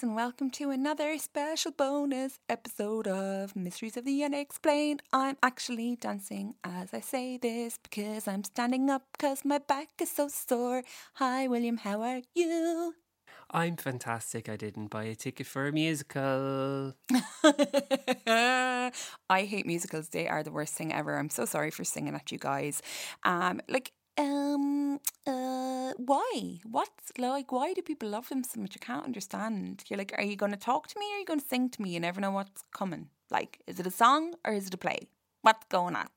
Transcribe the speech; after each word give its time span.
Guys, 0.00 0.06
and 0.06 0.16
welcome 0.16 0.50
to 0.50 0.70
another 0.70 1.18
special 1.18 1.72
bonus 1.72 2.38
episode 2.48 3.06
of 3.06 3.54
Mysteries 3.54 3.96
of 3.96 4.04
the 4.04 4.24
Unexplained. 4.24 5.02
I'm 5.12 5.36
actually 5.42 5.96
dancing 5.96 6.54
as 6.64 6.94
I 6.94 7.00
say 7.00 7.36
this 7.36 7.78
because 7.82 8.26
I'm 8.26 8.44
standing 8.44 8.88
up 8.88 9.02
because 9.12 9.44
my 9.44 9.58
back 9.58 9.88
is 10.00 10.10
so 10.10 10.28
sore. 10.28 10.82
Hi, 11.14 11.48
William, 11.48 11.78
how 11.78 12.02
are 12.02 12.22
you? 12.34 12.94
I'm 13.50 13.76
fantastic. 13.76 14.48
I 14.48 14.56
didn't 14.56 14.88
buy 14.88 15.04
a 15.04 15.14
ticket 15.14 15.46
for 15.46 15.66
a 15.66 15.72
musical. 15.72 16.94
I 17.44 18.92
hate 19.28 19.66
musicals. 19.66 20.08
They 20.08 20.28
are 20.28 20.42
the 20.42 20.52
worst 20.52 20.74
thing 20.74 20.92
ever. 20.92 21.18
I'm 21.18 21.30
so 21.30 21.44
sorry 21.44 21.70
for 21.70 21.84
singing 21.84 22.14
at 22.14 22.30
you 22.30 22.38
guys. 22.38 22.80
Um, 23.24 23.60
like, 23.68 23.92
um, 24.20 25.00
uh, 25.26 25.92
why? 25.96 26.60
What's 26.64 27.12
like? 27.18 27.50
Why 27.52 27.72
do 27.72 27.82
people 27.82 28.08
love 28.10 28.28
them 28.28 28.44
so 28.44 28.60
much? 28.60 28.76
I 28.76 28.84
can't 28.84 29.04
understand. 29.04 29.84
You're 29.88 29.98
like, 29.98 30.14
are 30.16 30.24
you 30.24 30.36
going 30.36 30.52
to 30.52 30.58
talk 30.58 30.88
to 30.88 30.98
me 30.98 31.06
or 31.06 31.16
are 31.16 31.18
you 31.20 31.24
going 31.24 31.40
to 31.40 31.46
sing 31.46 31.70
to 31.70 31.82
me? 31.82 31.90
You 31.90 32.00
never 32.00 32.20
know 32.20 32.30
what's 32.30 32.62
coming. 32.72 33.08
Like, 33.30 33.60
is 33.66 33.80
it 33.80 33.86
a 33.86 33.90
song 33.90 34.34
or 34.44 34.52
is 34.52 34.66
it 34.66 34.74
a 34.74 34.78
play? 34.78 35.08
What's 35.42 35.66
going 35.66 35.96
on? 35.96 36.08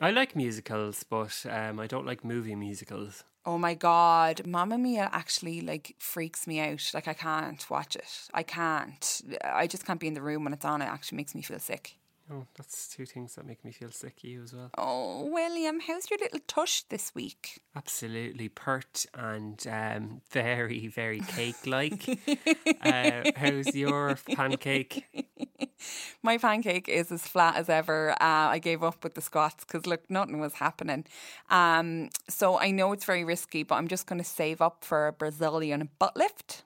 I 0.00 0.12
like 0.12 0.36
musicals, 0.36 1.02
but 1.02 1.44
um, 1.50 1.80
I 1.80 1.86
don't 1.86 2.06
like 2.06 2.24
movie 2.24 2.54
musicals. 2.54 3.24
Oh 3.44 3.58
my 3.58 3.74
god, 3.74 4.46
Mamma 4.46 4.78
Mia 4.78 5.08
actually 5.12 5.60
like 5.62 5.96
freaks 5.98 6.46
me 6.46 6.60
out. 6.60 6.90
Like 6.94 7.08
I 7.08 7.14
can't 7.14 7.68
watch 7.68 7.96
it. 7.96 8.28
I 8.32 8.42
can't. 8.42 9.22
I 9.42 9.66
just 9.66 9.84
can't 9.84 9.98
be 9.98 10.06
in 10.06 10.14
the 10.14 10.22
room 10.22 10.44
when 10.44 10.52
it's 10.52 10.64
on. 10.64 10.82
It 10.82 10.86
actually 10.86 11.16
makes 11.16 11.34
me 11.34 11.42
feel 11.42 11.58
sick. 11.58 11.96
Oh, 12.32 12.46
that's 12.56 12.86
two 12.86 13.06
things 13.06 13.34
that 13.34 13.44
make 13.44 13.64
me 13.64 13.72
feel 13.72 13.90
sick. 13.90 14.22
You 14.22 14.44
as 14.44 14.54
well. 14.54 14.70
Oh, 14.78 15.26
William, 15.26 15.80
how's 15.80 16.08
your 16.08 16.18
little 16.20 16.38
tush 16.46 16.82
this 16.82 17.12
week? 17.12 17.60
Absolutely 17.74 18.48
pert 18.48 19.04
and 19.14 19.60
um, 19.68 20.20
very, 20.30 20.86
very 20.86 21.20
cake-like. 21.20 22.20
uh, 22.82 23.32
how's 23.34 23.74
your 23.74 24.16
pancake? 24.36 25.06
My 26.22 26.38
pancake 26.38 26.88
is 26.88 27.10
as 27.10 27.26
flat 27.26 27.56
as 27.56 27.68
ever. 27.68 28.12
Uh, 28.12 28.14
I 28.20 28.60
gave 28.60 28.84
up 28.84 29.02
with 29.02 29.14
the 29.14 29.22
squats 29.22 29.64
because 29.64 29.86
look, 29.86 30.08
nothing 30.08 30.38
was 30.38 30.54
happening. 30.54 31.06
Um, 31.48 32.10
so 32.28 32.60
I 32.60 32.70
know 32.70 32.92
it's 32.92 33.04
very 33.04 33.24
risky, 33.24 33.64
but 33.64 33.74
I'm 33.74 33.88
just 33.88 34.06
going 34.06 34.20
to 34.20 34.28
save 34.28 34.60
up 34.60 34.84
for 34.84 35.08
a 35.08 35.12
Brazilian 35.12 35.88
butt 35.98 36.16
lift. 36.16 36.62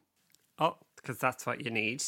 Oh, 0.59 0.77
because 0.97 1.19
that's 1.19 1.47
what 1.47 1.65
you 1.65 1.71
need 1.71 2.03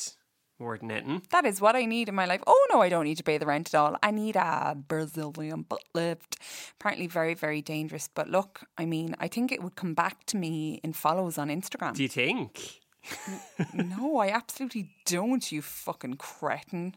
more 0.58 0.78
than 0.78 0.90
anything. 0.90 1.22
That 1.30 1.44
is 1.44 1.60
what 1.60 1.76
I 1.76 1.84
need 1.84 2.08
in 2.08 2.14
my 2.14 2.26
life. 2.26 2.42
Oh 2.46 2.66
no, 2.72 2.80
I 2.80 2.88
don't 2.88 3.04
need 3.04 3.18
to 3.18 3.22
pay 3.22 3.38
the 3.38 3.46
rent 3.46 3.74
at 3.74 3.78
all. 3.78 3.96
I 4.02 4.10
need 4.10 4.36
a 4.36 4.76
Brazilian 4.76 5.62
butt 5.62 5.84
lift. 5.94 6.38
Apparently 6.80 7.06
very, 7.06 7.34
very 7.34 7.62
dangerous. 7.62 8.08
But 8.12 8.28
look, 8.28 8.60
I 8.78 8.86
mean, 8.86 9.14
I 9.20 9.28
think 9.28 9.52
it 9.52 9.62
would 9.62 9.76
come 9.76 9.94
back 9.94 10.24
to 10.26 10.36
me 10.36 10.80
in 10.82 10.92
follows 10.92 11.38
on 11.38 11.48
Instagram. 11.48 11.94
Do 11.94 12.02
you 12.02 12.08
think? 12.08 12.80
no, 13.74 14.18
I 14.18 14.28
absolutely 14.28 14.90
don't, 15.04 15.50
you 15.52 15.62
fucking 15.62 16.14
cretin. 16.14 16.96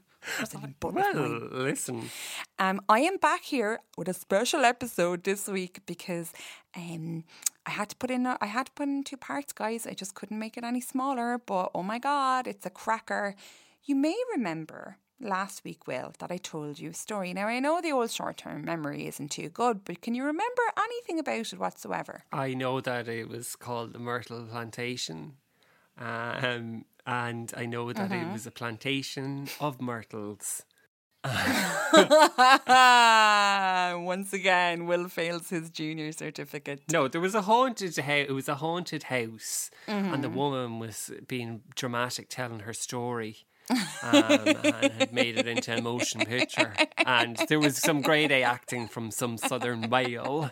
Well, 0.81 1.49
listen. 1.51 2.09
Um, 2.57 2.81
I 2.89 2.99
am 3.01 3.17
back 3.17 3.43
here 3.43 3.79
with 3.97 4.09
a 4.09 4.13
special 4.13 4.65
episode 4.65 5.23
this 5.23 5.47
week 5.47 5.79
because 5.85 6.33
um, 6.75 7.23
I 7.69 7.71
had 7.71 7.89
to 7.89 7.95
put 7.95 8.09
in 8.09 8.25
a, 8.25 8.35
I 8.41 8.47
had 8.47 8.65
to 8.65 8.71
put 8.71 8.87
in 8.87 9.03
two 9.03 9.15
parts, 9.17 9.53
guys. 9.53 9.85
I 9.85 9.93
just 9.93 10.15
couldn't 10.15 10.39
make 10.39 10.57
it 10.57 10.63
any 10.63 10.81
smaller. 10.81 11.37
But 11.37 11.69
oh 11.75 11.83
my 11.83 11.99
god, 11.99 12.47
it's 12.47 12.65
a 12.65 12.71
cracker! 12.71 13.35
You 13.83 13.95
may 13.95 14.15
remember 14.35 14.97
last 15.21 15.63
week, 15.63 15.85
Will, 15.85 16.11
that 16.19 16.31
I 16.31 16.37
told 16.37 16.79
you 16.79 16.89
a 16.89 16.93
story. 16.93 17.31
Now 17.31 17.47
I 17.47 17.59
know 17.59 17.79
the 17.79 17.91
old 17.91 18.09
short-term 18.09 18.65
memory 18.65 19.05
isn't 19.05 19.29
too 19.29 19.49
good, 19.49 19.83
but 19.85 20.01
can 20.01 20.15
you 20.15 20.23
remember 20.23 20.63
anything 20.77 21.19
about 21.19 21.53
it 21.53 21.59
whatsoever? 21.59 22.23
I 22.31 22.55
know 22.55 22.81
that 22.81 23.07
it 23.07 23.29
was 23.29 23.55
called 23.55 23.93
the 23.93 23.99
Myrtle 23.99 24.47
Plantation. 24.49 25.33
Um, 25.97 26.85
and 27.05 27.53
I 27.55 27.65
know 27.67 27.93
that 27.93 28.09
Mm-hmm. 28.09 28.29
it 28.29 28.33
was 28.33 28.47
a 28.47 28.51
plantation 28.51 29.47
of 29.59 29.79
myrtles. 29.79 30.63
Once 34.05 34.33
again, 34.33 34.85
Will 34.85 35.07
fails 35.09 35.49
his 35.49 35.69
junior 35.69 36.11
certificate. 36.11 36.81
No, 36.91 37.07
there 37.07 37.21
was 37.21 37.35
a 37.35 37.41
haunted 37.41 37.95
house. 37.97 38.25
It 38.29 38.33
was 38.33 38.47
a 38.49 38.55
haunted 38.55 39.03
house, 39.03 39.69
and 39.87 40.07
Mm-hmm. 40.13 40.21
the 40.21 40.29
woman 40.29 40.79
was 40.79 41.11
being 41.27 41.61
dramatic, 41.75 42.29
telling 42.29 42.59
her 42.61 42.73
story, 42.73 43.45
um, 43.69 44.23
and 44.83 44.93
had 44.93 45.13
made 45.13 45.37
it 45.37 45.47
into 45.47 45.75
a 45.75 45.81
motion 45.89 46.21
picture. 46.21 46.73
And 46.97 47.37
there 47.47 47.59
was 47.59 47.77
some 47.77 48.01
grade 48.01 48.31
A 48.31 48.43
acting 48.43 48.87
from 48.87 49.11
some 49.11 49.37
southern 49.37 49.89
whale. 49.89 50.51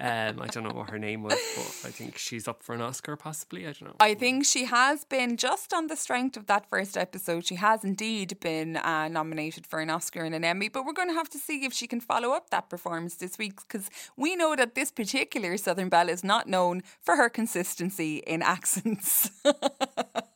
Um, 0.00 0.40
I 0.40 0.46
don't 0.50 0.64
know 0.64 0.74
what 0.74 0.90
her 0.90 0.98
name 0.98 1.22
was, 1.22 1.34
but 1.56 1.88
I 1.88 1.92
think 1.92 2.18
she's 2.18 2.46
up 2.48 2.62
for 2.62 2.74
an 2.74 2.80
Oscar, 2.80 3.16
possibly. 3.16 3.66
I 3.66 3.72
don't 3.72 3.82
know. 3.82 3.96
I 4.00 4.14
think 4.14 4.46
she 4.46 4.64
has 4.66 5.04
been, 5.04 5.36
just 5.36 5.72
on 5.72 5.88
the 5.88 5.96
strength 5.96 6.36
of 6.36 6.46
that 6.46 6.68
first 6.68 6.96
episode, 6.96 7.46
she 7.46 7.56
has 7.56 7.84
indeed 7.84 8.38
been 8.40 8.76
uh, 8.76 9.08
nominated 9.08 9.66
for 9.66 9.80
an 9.80 9.90
Oscar 9.90 10.24
and 10.24 10.34
an 10.34 10.44
Emmy. 10.44 10.68
But 10.68 10.84
we're 10.84 10.92
going 10.92 11.08
to 11.08 11.14
have 11.14 11.30
to 11.30 11.38
see 11.38 11.64
if 11.64 11.72
she 11.72 11.86
can 11.86 12.00
follow 12.00 12.30
up 12.32 12.50
that 12.50 12.68
performance 12.68 13.16
this 13.16 13.38
week 13.38 13.56
because 13.56 13.90
we 14.16 14.36
know 14.36 14.54
that 14.56 14.74
this 14.74 14.90
particular 14.90 15.56
Southern 15.56 15.88
Belle 15.88 16.08
is 16.08 16.24
not 16.24 16.46
known 16.46 16.82
for 17.00 17.16
her 17.16 17.28
consistency 17.28 18.18
in 18.18 18.42
accents. 18.42 19.30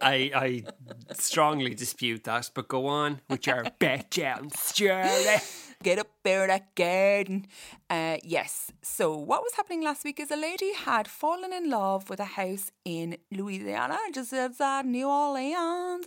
I, 0.00 0.30
I 0.34 0.64
strongly 1.14 1.74
dispute 1.74 2.24
that, 2.24 2.50
but 2.54 2.68
go 2.68 2.86
on 2.86 3.20
with 3.28 3.46
your 3.46 3.64
bet 3.78 4.10
down, 4.10 4.50
Shirley. 4.74 5.36
Get 5.82 5.98
up 5.98 6.10
there, 6.24 6.46
that 6.46 6.74
garden. 6.74 7.46
Uh, 7.88 8.18
yes. 8.22 8.70
So, 8.82 9.16
what 9.16 9.40
was 9.40 9.54
happening 9.54 9.80
last 9.80 10.04
week 10.04 10.20
is 10.20 10.30
a 10.30 10.36
lady 10.36 10.74
had 10.74 11.08
fallen 11.08 11.54
in 11.54 11.70
love 11.70 12.10
with 12.10 12.20
a 12.20 12.36
house 12.36 12.70
in 12.84 13.16
Louisiana, 13.30 13.96
just 14.12 14.30
outside 14.34 14.84
New 14.84 15.08
Orleans. 15.08 16.04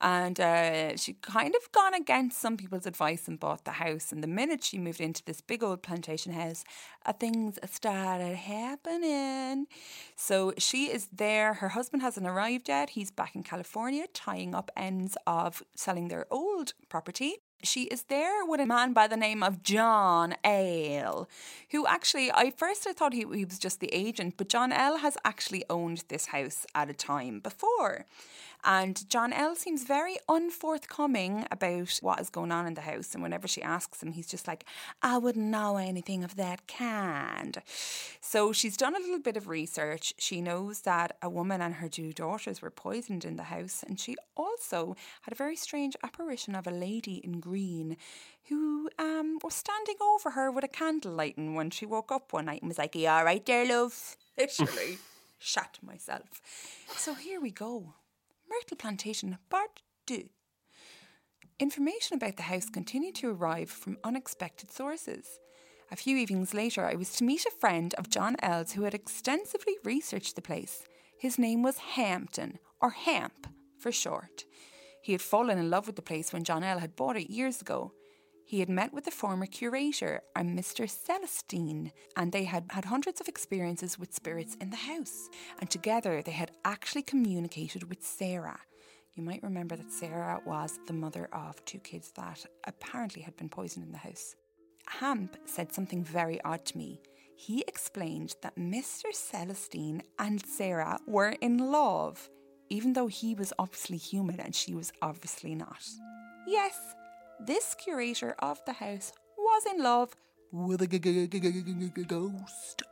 And 0.00 0.38
uh, 0.38 0.96
she 0.96 1.14
kind 1.14 1.56
of 1.56 1.72
gone 1.72 1.94
against 1.94 2.38
some 2.38 2.56
people's 2.56 2.86
advice 2.86 3.26
and 3.26 3.40
bought 3.40 3.64
the 3.64 3.72
house. 3.72 4.12
And 4.12 4.22
the 4.22 4.28
minute 4.28 4.62
she 4.62 4.78
moved 4.78 5.00
into 5.00 5.24
this 5.24 5.40
big 5.40 5.64
old 5.64 5.82
plantation 5.82 6.32
house, 6.32 6.62
uh, 7.04 7.12
things 7.12 7.58
started 7.68 8.36
happening. 8.36 9.66
So, 10.14 10.54
she 10.58 10.92
is 10.92 11.08
there. 11.12 11.54
Her 11.54 11.70
husband 11.70 12.04
hasn't 12.04 12.24
arrived 12.28 12.68
yet. 12.68 12.90
He's 12.90 13.10
back 13.10 13.34
in 13.34 13.42
California 13.42 14.06
tying 14.14 14.54
up 14.54 14.70
ends 14.76 15.16
of 15.26 15.64
selling 15.74 16.06
their 16.06 16.26
old 16.30 16.74
property. 16.88 17.38
She 17.64 17.84
is 17.84 18.04
there 18.04 18.44
with 18.46 18.60
a 18.60 18.66
man 18.66 18.92
by 18.92 19.08
the 19.08 19.16
name 19.16 19.42
of 19.42 19.64
John 19.64 20.36
L, 20.44 21.28
who 21.70 21.86
actually, 21.86 22.30
I 22.30 22.52
first 22.56 22.86
I 22.86 22.92
thought 22.92 23.12
he, 23.12 23.26
he 23.34 23.44
was 23.44 23.58
just 23.58 23.80
the 23.80 23.92
agent, 23.92 24.34
but 24.36 24.48
John 24.48 24.70
L 24.72 24.98
has 24.98 25.16
actually 25.24 25.64
owned 25.68 26.04
this 26.08 26.26
house 26.26 26.66
at 26.74 26.88
a 26.88 26.94
time 26.94 27.40
before. 27.40 28.06
And 28.64 29.08
John 29.08 29.32
L 29.32 29.54
seems 29.54 29.84
very 29.84 30.16
unforthcoming 30.28 31.46
about 31.50 31.98
what 32.02 32.20
is 32.20 32.28
going 32.28 32.50
on 32.50 32.66
in 32.66 32.74
the 32.74 32.80
house. 32.80 33.14
And 33.14 33.22
whenever 33.22 33.46
she 33.46 33.62
asks 33.62 34.02
him, 34.02 34.12
he's 34.12 34.26
just 34.26 34.48
like, 34.48 34.64
I 35.00 35.16
wouldn't 35.16 35.46
know 35.46 35.76
anything 35.76 36.24
of 36.24 36.34
that 36.36 36.66
kind. 36.66 37.62
So 38.20 38.52
she's 38.52 38.76
done 38.76 38.96
a 38.96 39.00
little 39.00 39.20
bit 39.20 39.36
of 39.36 39.46
research. 39.46 40.12
She 40.18 40.40
knows 40.40 40.80
that 40.80 41.16
a 41.22 41.30
woman 41.30 41.60
and 41.60 41.74
her 41.74 41.88
two 41.88 42.12
daughters 42.12 42.60
were 42.60 42.70
poisoned 42.70 43.24
in 43.24 43.36
the 43.36 43.44
house. 43.44 43.84
And 43.86 43.98
she 43.98 44.16
also 44.36 44.96
had 45.22 45.32
a 45.32 45.36
very 45.36 45.56
strange 45.56 45.96
apparition 46.02 46.56
of 46.56 46.66
a 46.66 46.72
lady 46.72 47.20
in 47.22 47.40
green 47.48 47.96
who 48.48 48.88
um, 48.98 49.38
was 49.42 49.54
standing 49.54 49.96
over 50.00 50.30
her 50.30 50.50
with 50.50 50.64
a 50.64 50.68
candle 50.68 51.12
lighting 51.12 51.54
when 51.54 51.70
she 51.70 51.86
woke 51.86 52.12
up 52.12 52.32
one 52.32 52.46
night 52.46 52.62
and 52.62 52.68
was 52.68 52.78
like, 52.78 52.94
Are 52.94 52.98
you 52.98 53.08
all 53.08 53.24
right 53.24 53.44
there, 53.44 53.66
love? 53.66 54.16
Literally. 54.38 54.98
Shat 55.38 55.78
myself. 55.82 56.42
So 56.96 57.14
here 57.14 57.40
we 57.40 57.50
go. 57.50 57.94
Myrtle 58.48 58.76
Plantation 58.76 59.38
Part 59.50 59.82
2. 60.06 60.28
Information 61.60 62.16
about 62.16 62.36
the 62.36 62.44
house 62.44 62.68
continued 62.70 63.14
to 63.16 63.30
arrive 63.30 63.70
from 63.70 63.98
unexpected 64.02 64.72
sources. 64.72 65.38
A 65.90 65.96
few 65.96 66.16
evenings 66.16 66.54
later, 66.54 66.84
I 66.84 66.94
was 66.94 67.12
to 67.16 67.24
meet 67.24 67.46
a 67.46 67.50
friend 67.50 67.94
of 67.94 68.10
John 68.10 68.36
L's 68.42 68.72
who 68.72 68.82
had 68.82 68.94
extensively 68.94 69.76
researched 69.84 70.36
the 70.36 70.42
place. 70.42 70.84
His 71.18 71.38
name 71.38 71.62
was 71.62 71.78
Hampton, 71.78 72.58
or 72.80 72.90
Hamp 72.90 73.46
for 73.78 73.92
short. 73.92 74.44
He 75.08 75.12
had 75.12 75.22
fallen 75.22 75.56
in 75.56 75.70
love 75.70 75.86
with 75.86 75.96
the 75.96 76.02
place 76.02 76.34
when 76.34 76.44
John 76.44 76.62
L. 76.62 76.80
had 76.80 76.94
bought 76.94 77.16
it 77.16 77.30
years 77.30 77.62
ago. 77.62 77.94
He 78.44 78.60
had 78.60 78.68
met 78.68 78.92
with 78.92 79.06
the 79.06 79.10
former 79.10 79.46
curator, 79.46 80.20
a 80.36 80.42
Mr. 80.42 80.86
Celestine, 80.86 81.92
and 82.14 82.30
they 82.30 82.44
had 82.44 82.66
had 82.68 82.84
hundreds 82.84 83.18
of 83.18 83.26
experiences 83.26 83.98
with 83.98 84.12
spirits 84.12 84.54
in 84.60 84.68
the 84.68 84.76
house. 84.76 85.30
And 85.60 85.70
together 85.70 86.20
they 86.20 86.32
had 86.32 86.50
actually 86.62 87.00
communicated 87.00 87.88
with 87.88 88.04
Sarah. 88.04 88.60
You 89.14 89.22
might 89.22 89.42
remember 89.42 89.76
that 89.76 89.90
Sarah 89.90 90.42
was 90.44 90.78
the 90.86 90.92
mother 90.92 91.30
of 91.32 91.64
two 91.64 91.78
kids 91.78 92.12
that 92.16 92.44
apparently 92.64 93.22
had 93.22 93.34
been 93.38 93.48
poisoned 93.48 93.86
in 93.86 93.92
the 93.92 93.96
house. 93.96 94.34
Hamp 94.88 95.38
said 95.46 95.72
something 95.72 96.04
very 96.04 96.38
odd 96.42 96.66
to 96.66 96.76
me. 96.76 97.00
He 97.34 97.64
explained 97.66 98.34
that 98.42 98.56
Mr. 98.56 99.06
Celestine 99.14 100.02
and 100.18 100.44
Sarah 100.44 100.98
were 101.06 101.34
in 101.40 101.56
love, 101.56 102.28
even 102.70 102.92
though 102.92 103.06
he 103.06 103.34
was 103.34 103.52
obviously 103.58 103.96
human 103.96 104.40
and 104.40 104.54
she 104.54 104.74
was 104.74 104.92
obviously 105.02 105.54
not. 105.54 105.82
Yes, 106.46 106.76
this 107.40 107.74
curator 107.74 108.34
of 108.38 108.60
the 108.66 108.72
house 108.74 109.12
was 109.36 109.64
in 109.66 109.82
love 109.82 110.14
with 110.52 110.82
a 110.82 110.86
g- 110.86 110.98
g- 110.98 111.26
g- 111.26 111.40
g- 111.40 111.90
g- 111.94 112.04
ghost. 112.04 112.82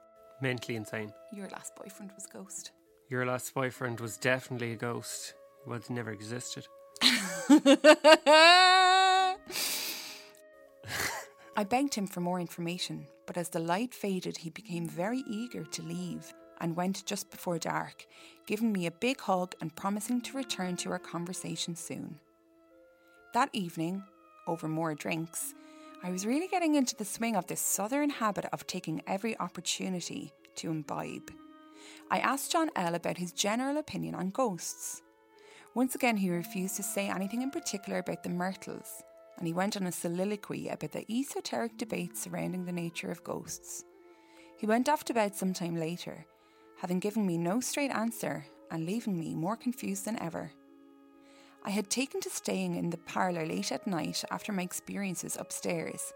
Mentally 0.43 0.77
insane. 0.77 1.13
Your 1.33 1.49
last 1.49 1.75
boyfriend 1.77 2.13
was 2.15 2.27
a 2.27 2.33
ghost. 2.37 2.73
Your 3.09 3.25
last 3.25 3.55
boyfriend 3.55 4.01
was 4.01 4.17
definitely 4.17 4.73
a 4.73 4.77
ghost. 4.77 5.35
Well, 5.67 5.79
it 5.79 5.89
never 5.91 6.11
existed. 6.11 6.67
I 11.59 11.65
begged 11.65 11.95
him 11.95 12.07
for 12.07 12.21
more 12.21 12.39
information, 12.41 13.07
but 13.27 13.37
as 13.39 13.49
the 13.49 13.59
light 13.61 13.95
faded, 13.95 14.37
he 14.39 14.51
became 14.51 14.87
very 14.87 15.23
eager 15.27 15.65
to 15.65 15.83
leave 15.83 16.33
and 16.61 16.77
went 16.77 17.05
just 17.07 17.31
before 17.31 17.59
dark, 17.59 18.07
giving 18.47 18.73
me 18.73 18.87
a 18.87 18.91
big 18.91 19.21
hug 19.21 19.55
and 19.61 19.75
promising 19.77 20.21
to 20.23 20.37
return 20.37 20.77
to 20.77 20.91
our 20.91 20.99
conversation 20.99 21.77
soon. 21.77 22.19
That 23.35 23.51
evening, 23.53 24.03
over 24.47 24.69
more 24.69 24.95
drinks, 24.95 25.55
I 26.03 26.11
was 26.11 26.27
really 26.27 26.49
getting 26.49 26.75
into 26.75 26.95
the 26.95 27.05
swing 27.05 27.37
of 27.37 27.47
this 27.47 27.61
southern 27.61 28.11
habit 28.11 28.47
of 28.53 28.67
taking 28.67 29.03
every 29.07 29.39
opportunity 29.39 30.33
to 30.57 30.71
imbibe. 30.71 31.31
I 32.11 32.19
asked 32.19 32.53
John 32.53 32.71
L. 32.77 32.95
about 32.95 33.19
his 33.19 33.33
general 33.33 33.79
opinion 33.79 34.15
on 34.15 34.31
ghosts. 34.31 35.03
Once 35.75 35.95
again, 35.95 36.17
he 36.17 36.31
refused 36.31 36.77
to 36.77 36.83
say 36.83 37.09
anything 37.09 37.43
in 37.43 37.51
particular 37.51 37.99
about 37.99 38.23
the 38.23 38.29
myrtles, 38.29 39.03
and 39.37 39.47
he 39.47 39.53
went 39.53 39.77
on 39.77 39.87
a 39.87 39.93
soliloquy 39.93 40.69
about 40.69 40.93
the 40.93 41.05
esoteric 41.13 41.77
debates 41.77 42.23
surrounding 42.23 42.65
the 42.65 42.73
nature 42.73 43.11
of 43.11 43.25
ghosts. 43.25 43.85
He 44.57 44.67
went 44.67 44.89
off 44.89 45.05
to 45.05 45.15
bed 45.15 45.35
some 45.35 45.53
time 45.53 45.77
later, 45.77 46.25
having 46.81 47.01
given 47.01 47.27
me 47.27 47.39
no 47.39 47.61
straight 47.61 47.91
answer 47.91 48.47
and 48.71 48.87
leaving 48.87 49.19
me 49.19 49.35
more 49.35 49.57
confused 49.57 50.05
than 50.05 50.21
ever. 50.21 50.53
I 51.65 51.71
had 51.71 51.91
taken 51.91 52.21
to 52.21 52.31
staying 52.31 52.77
in 52.77 52.91
the 52.91 52.99
parlour 52.99 53.45
late 53.45 53.73
at 53.73 53.87
night 53.87 54.25
after 54.31 54.53
my 54.53 54.63
experiences 54.63 55.37
upstairs, 55.37 56.13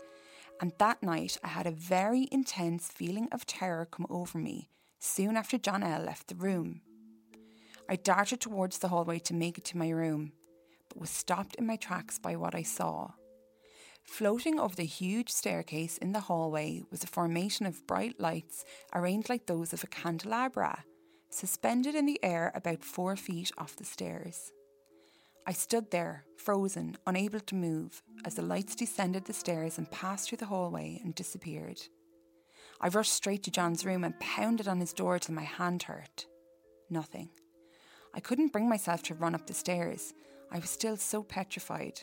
and 0.60 0.72
that 0.78 1.02
night 1.02 1.38
I 1.42 1.48
had 1.48 1.66
a 1.66 1.72
very 1.72 2.28
intense 2.30 2.88
feeling 2.88 3.28
of 3.32 3.46
terror 3.46 3.86
come 3.90 4.06
over 4.10 4.38
me 4.38 4.68
soon 5.00 5.36
after 5.36 5.58
John 5.58 5.82
L. 5.82 6.02
left 6.02 6.28
the 6.28 6.34
room. 6.34 6.82
I 7.88 7.96
darted 7.96 8.40
towards 8.40 8.78
the 8.78 8.88
hallway 8.88 9.18
to 9.20 9.34
make 9.34 9.58
it 9.58 9.64
to 9.66 9.78
my 9.78 9.90
room, 9.90 10.32
but 10.88 11.00
was 11.00 11.10
stopped 11.10 11.56
in 11.56 11.66
my 11.66 11.76
tracks 11.76 12.18
by 12.18 12.36
what 12.36 12.54
I 12.54 12.62
saw. 12.62 13.12
Floating 14.10 14.58
over 14.58 14.74
the 14.74 14.84
huge 14.84 15.30
staircase 15.30 15.96
in 15.96 16.10
the 16.10 16.20
hallway 16.20 16.82
was 16.90 17.04
a 17.04 17.06
formation 17.06 17.64
of 17.64 17.86
bright 17.86 18.18
lights 18.18 18.64
arranged 18.92 19.28
like 19.28 19.46
those 19.46 19.72
of 19.72 19.84
a 19.84 19.86
candelabra, 19.86 20.84
suspended 21.30 21.94
in 21.94 22.06
the 22.06 22.18
air 22.22 22.50
about 22.56 22.82
four 22.82 23.14
feet 23.14 23.52
off 23.56 23.76
the 23.76 23.84
stairs. 23.84 24.50
I 25.46 25.52
stood 25.52 25.92
there, 25.92 26.24
frozen, 26.36 26.98
unable 27.06 27.38
to 27.38 27.54
move, 27.54 28.02
as 28.24 28.34
the 28.34 28.42
lights 28.42 28.74
descended 28.74 29.26
the 29.26 29.32
stairs 29.32 29.78
and 29.78 29.90
passed 29.92 30.28
through 30.28 30.38
the 30.38 30.46
hallway 30.46 31.00
and 31.04 31.14
disappeared. 31.14 31.80
I 32.80 32.88
rushed 32.88 33.12
straight 33.12 33.44
to 33.44 33.52
John's 33.52 33.86
room 33.86 34.02
and 34.02 34.18
pounded 34.18 34.66
on 34.66 34.80
his 34.80 34.92
door 34.92 35.20
till 35.20 35.36
my 35.36 35.44
hand 35.44 35.84
hurt. 35.84 36.26
Nothing. 36.90 37.30
I 38.12 38.18
couldn't 38.18 38.52
bring 38.52 38.68
myself 38.68 39.04
to 39.04 39.14
run 39.14 39.36
up 39.36 39.46
the 39.46 39.54
stairs. 39.54 40.12
I 40.50 40.58
was 40.58 40.68
still 40.68 40.96
so 40.96 41.22
petrified. 41.22 42.00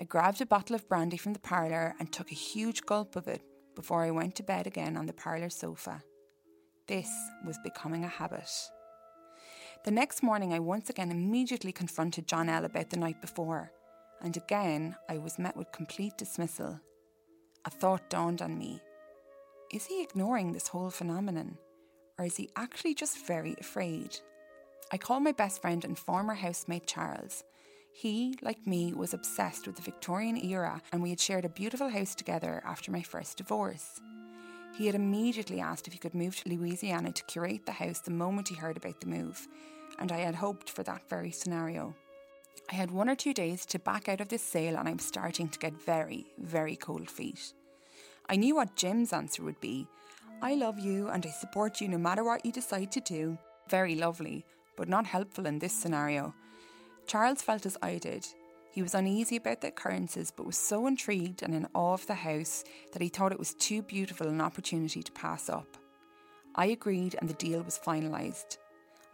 I 0.00 0.04
grabbed 0.04 0.40
a 0.40 0.46
bottle 0.46 0.76
of 0.76 0.88
brandy 0.88 1.16
from 1.16 1.32
the 1.32 1.40
parlour 1.40 1.94
and 1.98 2.12
took 2.12 2.30
a 2.30 2.34
huge 2.34 2.82
gulp 2.82 3.16
of 3.16 3.26
it 3.26 3.42
before 3.74 4.04
I 4.04 4.12
went 4.12 4.36
to 4.36 4.44
bed 4.44 4.66
again 4.66 4.96
on 4.96 5.06
the 5.06 5.12
parlour 5.12 5.50
sofa. 5.50 6.02
This 6.86 7.10
was 7.44 7.58
becoming 7.64 8.04
a 8.04 8.08
habit. 8.08 8.48
The 9.84 9.90
next 9.90 10.22
morning, 10.22 10.52
I 10.52 10.60
once 10.60 10.88
again 10.88 11.10
immediately 11.10 11.72
confronted 11.72 12.28
John 12.28 12.48
L. 12.48 12.64
about 12.64 12.90
the 12.90 12.96
night 12.96 13.20
before, 13.20 13.72
and 14.22 14.36
again 14.36 14.96
I 15.08 15.18
was 15.18 15.38
met 15.38 15.56
with 15.56 15.72
complete 15.72 16.16
dismissal. 16.16 16.80
A 17.64 17.70
thought 17.70 18.08
dawned 18.08 18.40
on 18.40 18.56
me. 18.56 18.80
Is 19.72 19.86
he 19.86 20.02
ignoring 20.02 20.52
this 20.52 20.68
whole 20.68 20.90
phenomenon, 20.90 21.58
or 22.18 22.24
is 22.24 22.36
he 22.36 22.50
actually 22.56 22.94
just 22.94 23.26
very 23.26 23.56
afraid? 23.60 24.18
I 24.92 24.96
called 24.96 25.24
my 25.24 25.32
best 25.32 25.60
friend 25.60 25.84
and 25.84 25.98
former 25.98 26.34
housemate 26.34 26.86
Charles. 26.86 27.44
He, 27.98 28.38
like 28.42 28.64
me, 28.64 28.94
was 28.94 29.12
obsessed 29.12 29.66
with 29.66 29.74
the 29.74 29.82
Victorian 29.82 30.36
era, 30.36 30.80
and 30.92 31.02
we 31.02 31.10
had 31.10 31.18
shared 31.18 31.44
a 31.44 31.48
beautiful 31.48 31.88
house 31.88 32.14
together 32.14 32.62
after 32.64 32.92
my 32.92 33.02
first 33.02 33.38
divorce. 33.38 34.00
He 34.76 34.86
had 34.86 34.94
immediately 34.94 35.58
asked 35.58 35.88
if 35.88 35.94
he 35.94 35.98
could 35.98 36.14
move 36.14 36.36
to 36.36 36.48
Louisiana 36.48 37.10
to 37.10 37.24
curate 37.24 37.66
the 37.66 37.72
house 37.72 37.98
the 37.98 38.12
moment 38.12 38.46
he 38.46 38.54
heard 38.54 38.76
about 38.76 39.00
the 39.00 39.08
move, 39.08 39.48
and 39.98 40.12
I 40.12 40.18
had 40.18 40.36
hoped 40.36 40.70
for 40.70 40.84
that 40.84 41.08
very 41.08 41.32
scenario. 41.32 41.92
I 42.70 42.76
had 42.76 42.92
one 42.92 43.08
or 43.08 43.16
two 43.16 43.34
days 43.34 43.66
to 43.66 43.80
back 43.80 44.08
out 44.08 44.20
of 44.20 44.28
this 44.28 44.44
sale, 44.44 44.76
and 44.76 44.88
I'm 44.88 45.00
starting 45.00 45.48
to 45.48 45.58
get 45.58 45.82
very, 45.82 46.24
very 46.38 46.76
cold 46.76 47.10
feet. 47.10 47.52
I 48.28 48.36
knew 48.36 48.54
what 48.54 48.76
Jim's 48.76 49.12
answer 49.12 49.42
would 49.42 49.60
be 49.60 49.88
I 50.40 50.54
love 50.54 50.78
you 50.78 51.08
and 51.08 51.26
I 51.26 51.30
support 51.30 51.80
you 51.80 51.88
no 51.88 51.98
matter 51.98 52.22
what 52.22 52.46
you 52.46 52.52
decide 52.52 52.92
to 52.92 53.00
do. 53.00 53.38
Very 53.68 53.96
lovely, 53.96 54.44
but 54.76 54.88
not 54.88 55.04
helpful 55.04 55.46
in 55.46 55.58
this 55.58 55.72
scenario. 55.72 56.32
Charles 57.08 57.40
felt 57.40 57.64
as 57.64 57.78
I 57.80 57.96
did. 57.96 58.26
He 58.70 58.82
was 58.82 58.94
uneasy 58.94 59.36
about 59.36 59.62
the 59.62 59.68
occurrences, 59.68 60.30
but 60.30 60.44
was 60.44 60.58
so 60.58 60.86
intrigued 60.86 61.42
and 61.42 61.54
in 61.54 61.66
awe 61.74 61.94
of 61.94 62.06
the 62.06 62.14
house 62.14 62.64
that 62.92 63.00
he 63.00 63.08
thought 63.08 63.32
it 63.32 63.38
was 63.38 63.54
too 63.54 63.80
beautiful 63.80 64.28
an 64.28 64.42
opportunity 64.42 65.02
to 65.02 65.12
pass 65.12 65.48
up. 65.48 65.78
I 66.54 66.66
agreed, 66.66 67.16
and 67.18 67.28
the 67.28 67.34
deal 67.34 67.62
was 67.62 67.80
finalised. 67.82 68.58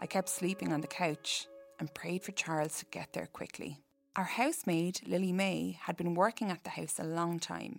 I 0.00 0.06
kept 0.06 0.28
sleeping 0.28 0.72
on 0.72 0.80
the 0.80 0.88
couch 0.88 1.46
and 1.78 1.94
prayed 1.94 2.24
for 2.24 2.32
Charles 2.32 2.80
to 2.80 2.84
get 2.86 3.12
there 3.12 3.28
quickly. 3.32 3.78
Our 4.16 4.24
housemaid, 4.24 5.00
Lily 5.06 5.32
May, 5.32 5.78
had 5.82 5.96
been 5.96 6.14
working 6.14 6.50
at 6.50 6.64
the 6.64 6.70
house 6.70 6.98
a 6.98 7.04
long 7.04 7.38
time. 7.38 7.78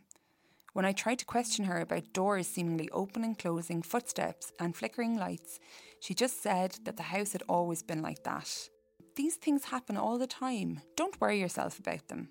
When 0.72 0.86
I 0.86 0.94
tried 0.94 1.20
to 1.20 1.26
question 1.26 1.66
her 1.66 1.82
about 1.82 2.14
doors 2.14 2.48
seemingly 2.48 2.90
open 2.92 3.26
and 3.26 3.38
closing, 3.38 3.82
footsteps, 3.82 4.54
and 4.62 4.74
flickering 4.76 5.18
lights, 5.18 5.60
she 6.00 6.14
just 6.14 6.42
said 6.42 6.78
that 6.86 6.96
the 6.96 7.04
house 7.04 7.34
had 7.34 7.44
always 7.50 7.84
been 7.84 8.02
like 8.02 8.24
that. 8.24 8.70
These 9.16 9.36
things 9.36 9.66
happen 9.66 9.96
all 9.96 10.18
the 10.18 10.28
time. 10.28 10.82
Don't 10.98 11.20
worry 11.22 11.40
yourself 11.40 11.80
about 11.80 12.10
them. 12.10 12.30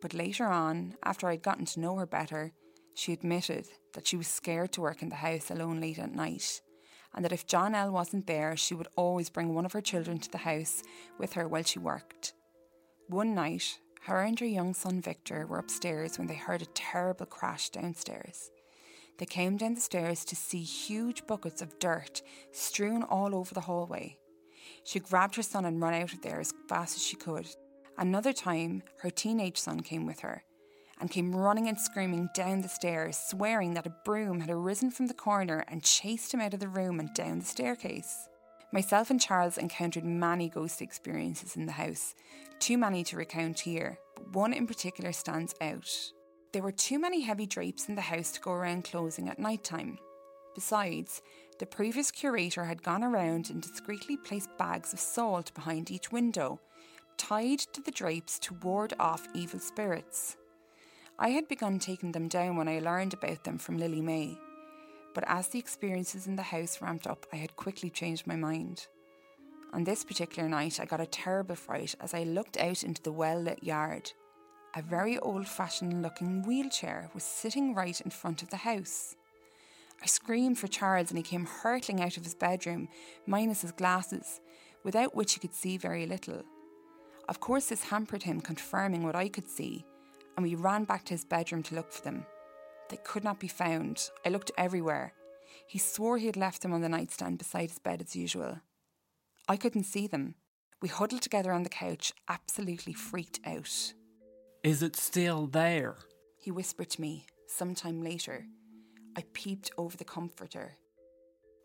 But 0.00 0.14
later 0.14 0.46
on, 0.46 0.94
after 1.04 1.28
I'd 1.28 1.42
gotten 1.42 1.66
to 1.66 1.80
know 1.80 1.96
her 1.96 2.06
better, 2.06 2.52
she 2.94 3.12
admitted 3.12 3.66
that 3.92 4.06
she 4.06 4.16
was 4.16 4.26
scared 4.26 4.72
to 4.72 4.80
work 4.80 5.02
in 5.02 5.10
the 5.10 5.16
house 5.16 5.50
alone 5.50 5.80
late 5.80 5.98
at 5.98 6.14
night, 6.14 6.62
and 7.14 7.22
that 7.24 7.32
if 7.32 7.46
John 7.46 7.74
L 7.74 7.90
wasn't 7.90 8.26
there, 8.26 8.56
she 8.56 8.74
would 8.74 8.88
always 8.96 9.28
bring 9.28 9.54
one 9.54 9.66
of 9.66 9.72
her 9.72 9.82
children 9.82 10.18
to 10.18 10.30
the 10.30 10.38
house 10.38 10.82
with 11.18 11.34
her 11.34 11.46
while 11.46 11.64
she 11.64 11.78
worked. 11.78 12.32
One 13.08 13.34
night, 13.34 13.78
her 14.02 14.22
and 14.22 14.40
her 14.40 14.46
young 14.46 14.72
son 14.72 15.02
Victor 15.02 15.46
were 15.46 15.58
upstairs 15.58 16.16
when 16.16 16.28
they 16.28 16.34
heard 16.34 16.62
a 16.62 16.66
terrible 16.66 17.26
crash 17.26 17.68
downstairs. 17.68 18.50
They 19.18 19.26
came 19.26 19.58
down 19.58 19.74
the 19.74 19.80
stairs 19.82 20.24
to 20.26 20.36
see 20.36 20.62
huge 20.62 21.26
buckets 21.26 21.60
of 21.60 21.78
dirt 21.78 22.22
strewn 22.52 23.02
all 23.02 23.34
over 23.34 23.52
the 23.52 23.60
hallway. 23.60 24.16
She 24.84 25.00
grabbed 25.00 25.36
her 25.36 25.42
son 25.42 25.64
and 25.64 25.80
ran 25.80 26.02
out 26.02 26.12
of 26.12 26.22
there 26.22 26.40
as 26.40 26.54
fast 26.68 26.96
as 26.96 27.04
she 27.04 27.16
could. 27.16 27.46
Another 27.98 28.32
time, 28.32 28.82
her 29.00 29.10
teenage 29.10 29.58
son 29.58 29.80
came 29.80 30.06
with 30.06 30.20
her 30.20 30.44
and 31.00 31.10
came 31.10 31.34
running 31.34 31.68
and 31.68 31.80
screaming 31.80 32.28
down 32.34 32.60
the 32.60 32.68
stairs, 32.68 33.18
swearing 33.18 33.74
that 33.74 33.86
a 33.86 33.96
broom 34.04 34.40
had 34.40 34.50
arisen 34.50 34.90
from 34.90 35.06
the 35.06 35.14
corner 35.14 35.64
and 35.68 35.82
chased 35.82 36.32
him 36.32 36.40
out 36.40 36.54
of 36.54 36.60
the 36.60 36.68
room 36.68 37.00
and 37.00 37.12
down 37.14 37.38
the 37.38 37.44
staircase. 37.44 38.28
Myself 38.72 39.10
and 39.10 39.20
Charles 39.20 39.58
encountered 39.58 40.04
many 40.04 40.48
ghost 40.48 40.80
experiences 40.80 41.56
in 41.56 41.66
the 41.66 41.72
house, 41.72 42.14
too 42.60 42.78
many 42.78 43.02
to 43.04 43.16
recount 43.16 43.60
here, 43.60 43.98
but 44.14 44.32
one 44.32 44.52
in 44.52 44.66
particular 44.66 45.12
stands 45.12 45.54
out. 45.60 45.90
There 46.52 46.62
were 46.62 46.72
too 46.72 46.98
many 46.98 47.22
heavy 47.22 47.46
drapes 47.46 47.88
in 47.88 47.94
the 47.94 48.00
house 48.00 48.30
to 48.32 48.40
go 48.40 48.52
around 48.52 48.84
closing 48.84 49.28
at 49.28 49.38
night 49.38 49.64
time. 49.64 49.98
Besides, 50.54 51.22
the 51.60 51.66
previous 51.66 52.10
curator 52.10 52.64
had 52.64 52.82
gone 52.82 53.04
around 53.04 53.50
and 53.50 53.62
discreetly 53.62 54.16
placed 54.16 54.58
bags 54.58 54.92
of 54.92 54.98
salt 54.98 55.54
behind 55.54 55.92
each 55.92 56.10
window, 56.10 56.58
tied 57.16 57.60
to 57.60 57.80
the 57.80 57.92
drapes 57.92 58.40
to 58.40 58.54
ward 58.54 58.94
off 58.98 59.28
evil 59.34 59.60
spirits. 59.60 60.36
I 61.18 61.28
had 61.28 61.46
begun 61.46 61.78
taking 61.78 62.10
them 62.10 62.26
down 62.26 62.56
when 62.56 62.66
I 62.66 62.80
learned 62.80 63.14
about 63.14 63.44
them 63.44 63.58
from 63.58 63.78
Lily 63.78 64.00
May 64.00 64.36
but 65.14 65.24
as 65.26 65.48
the 65.48 65.58
experiences 65.58 66.26
in 66.26 66.36
the 66.36 66.42
house 66.42 66.80
ramped 66.80 67.06
up, 67.06 67.26
I 67.32 67.36
had 67.36 67.56
quickly 67.56 67.90
changed 67.90 68.26
my 68.26 68.36
mind. 68.36 68.86
On 69.72 69.84
this 69.84 70.04
particular 70.04 70.48
night, 70.48 70.80
I 70.80 70.84
got 70.84 71.00
a 71.00 71.06
terrible 71.06 71.54
fright 71.54 71.94
as 72.00 72.14
I 72.14 72.24
looked 72.24 72.56
out 72.56 72.82
into 72.82 73.02
the 73.02 73.12
well 73.12 73.40
lit 73.40 73.62
yard. 73.62 74.12
A 74.76 74.82
very 74.82 75.18
old 75.18 75.48
fashioned 75.48 76.02
looking 76.02 76.42
wheelchair 76.42 77.10
was 77.14 77.24
sitting 77.24 77.74
right 77.74 78.00
in 78.00 78.10
front 78.10 78.42
of 78.42 78.50
the 78.50 78.56
house. 78.56 79.16
I 80.02 80.06
screamed 80.06 80.58
for 80.58 80.68
Charles 80.68 81.10
and 81.10 81.18
he 81.18 81.22
came 81.22 81.46
hurtling 81.46 82.00
out 82.00 82.16
of 82.16 82.24
his 82.24 82.34
bedroom, 82.34 82.88
minus 83.26 83.62
his 83.62 83.72
glasses, 83.72 84.40
without 84.82 85.14
which 85.14 85.34
he 85.34 85.40
could 85.40 85.54
see 85.54 85.76
very 85.76 86.06
little. 86.06 86.42
Of 87.28 87.40
course, 87.40 87.66
this 87.66 87.84
hampered 87.84 88.22
him 88.22 88.40
confirming 88.40 89.04
what 89.04 89.14
I 89.14 89.28
could 89.28 89.48
see, 89.48 89.84
and 90.36 90.44
we 90.44 90.54
ran 90.54 90.84
back 90.84 91.04
to 91.04 91.14
his 91.14 91.24
bedroom 91.24 91.62
to 91.64 91.74
look 91.74 91.92
for 91.92 92.02
them. 92.02 92.26
They 92.88 92.96
could 92.96 93.22
not 93.22 93.38
be 93.38 93.48
found. 93.48 94.10
I 94.24 94.30
looked 94.30 94.50
everywhere. 94.58 95.12
He 95.66 95.78
swore 95.78 96.18
he 96.18 96.26
had 96.26 96.36
left 96.36 96.62
them 96.62 96.72
on 96.72 96.80
the 96.80 96.88
nightstand 96.88 97.38
beside 97.38 97.68
his 97.68 97.78
bed 97.78 98.00
as 98.00 98.16
usual. 98.16 98.58
I 99.48 99.56
couldn't 99.56 99.84
see 99.84 100.06
them. 100.06 100.34
We 100.82 100.88
huddled 100.88 101.22
together 101.22 101.52
on 101.52 101.62
the 101.62 101.68
couch, 101.68 102.12
absolutely 102.28 102.94
freaked 102.94 103.38
out. 103.44 103.92
Is 104.64 104.82
it 104.82 104.96
still 104.96 105.46
there? 105.46 105.96
He 106.38 106.50
whispered 106.50 106.90
to 106.90 107.00
me 107.00 107.26
some 107.46 107.74
time 107.74 108.02
later. 108.02 108.46
I 109.20 109.24
peeped 109.34 109.70
over 109.76 109.98
the 109.98 110.04
comforter. 110.04 110.78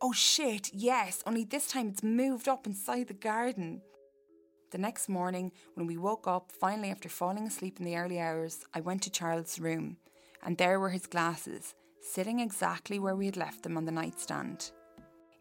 Oh 0.02 0.12
shit, 0.12 0.74
yes, 0.74 1.24
only 1.26 1.46
this 1.46 1.68
time 1.68 1.88
it's 1.88 2.04
moved 2.04 2.50
up 2.50 2.68
inside 2.68 3.08
the 3.08 3.14
garden. 3.14 3.82
The 4.72 4.78
next 4.78 5.08
morning, 5.08 5.54
when 5.76 5.88
we 5.88 5.96
woke 5.96 6.28
up, 6.28 6.52
finally 6.52 6.92
after 6.92 7.08
falling 7.08 7.48
asleep 7.48 7.80
in 7.80 7.86
the 7.86 7.96
early 7.96 8.20
hours, 8.20 8.66
I 8.74 8.82
went 8.82 9.04
to 9.04 9.10
Charles' 9.10 9.58
room 9.58 9.96
and 10.44 10.58
there 10.58 10.82
were 10.82 10.90
his 10.90 11.08
glasses, 11.08 11.76
sitting 12.02 12.42
exactly 12.42 13.00
where 13.00 13.16
we 13.16 13.26
had 13.26 13.38
left 13.38 13.64
them 13.64 13.78
on 13.78 13.86
the 13.86 13.92
nightstand. 13.94 14.72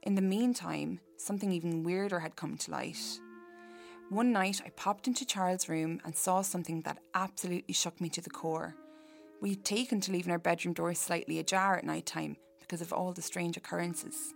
In 0.04 0.14
the 0.14 0.22
meantime, 0.22 1.00
something 1.16 1.50
even 1.50 1.82
weirder 1.82 2.20
had 2.20 2.36
come 2.36 2.56
to 2.58 2.70
light. 2.70 3.18
One 4.08 4.30
night, 4.30 4.62
I 4.64 4.68
popped 4.68 5.08
into 5.08 5.26
Charles' 5.26 5.68
room 5.68 6.00
and 6.04 6.14
saw 6.14 6.42
something 6.42 6.82
that 6.82 7.00
absolutely 7.12 7.74
shook 7.74 8.00
me 8.00 8.08
to 8.10 8.20
the 8.20 8.30
core. 8.30 8.76
We 9.40 9.50
had 9.50 9.64
taken 9.64 10.00
to 10.02 10.12
leaving 10.12 10.32
our 10.32 10.38
bedroom 10.38 10.74
doors 10.74 10.98
slightly 10.98 11.38
ajar 11.38 11.76
at 11.76 11.84
night 11.84 12.06
time 12.06 12.36
because 12.60 12.80
of 12.80 12.92
all 12.92 13.12
the 13.12 13.22
strange 13.22 13.56
occurrences. 13.56 14.34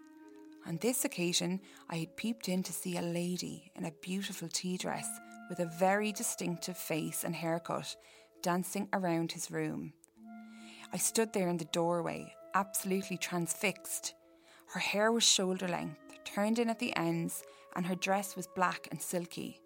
On 0.66 0.76
this 0.76 1.04
occasion, 1.04 1.60
I 1.88 1.96
had 1.96 2.16
peeped 2.16 2.48
in 2.48 2.62
to 2.64 2.72
see 2.72 2.98
a 2.98 3.02
lady 3.02 3.72
in 3.74 3.86
a 3.86 3.92
beautiful 4.02 4.48
tea 4.48 4.76
dress 4.76 5.08
with 5.48 5.60
a 5.60 5.72
very 5.78 6.12
distinctive 6.12 6.76
face 6.76 7.24
and 7.24 7.34
haircut 7.34 7.96
dancing 8.42 8.88
around 8.92 9.32
his 9.32 9.50
room. 9.50 9.94
I 10.92 10.98
stood 10.98 11.32
there 11.32 11.48
in 11.48 11.56
the 11.56 11.64
doorway, 11.66 12.34
absolutely 12.54 13.16
transfixed. 13.16 14.14
Her 14.66 14.80
hair 14.80 15.10
was 15.10 15.24
shoulder 15.24 15.68
length, 15.68 15.98
turned 16.24 16.58
in 16.58 16.68
at 16.68 16.78
the 16.78 16.94
ends, 16.96 17.42
and 17.74 17.86
her 17.86 17.94
dress 17.94 18.36
was 18.36 18.46
black 18.46 18.88
and 18.90 19.00
silky. 19.00 19.60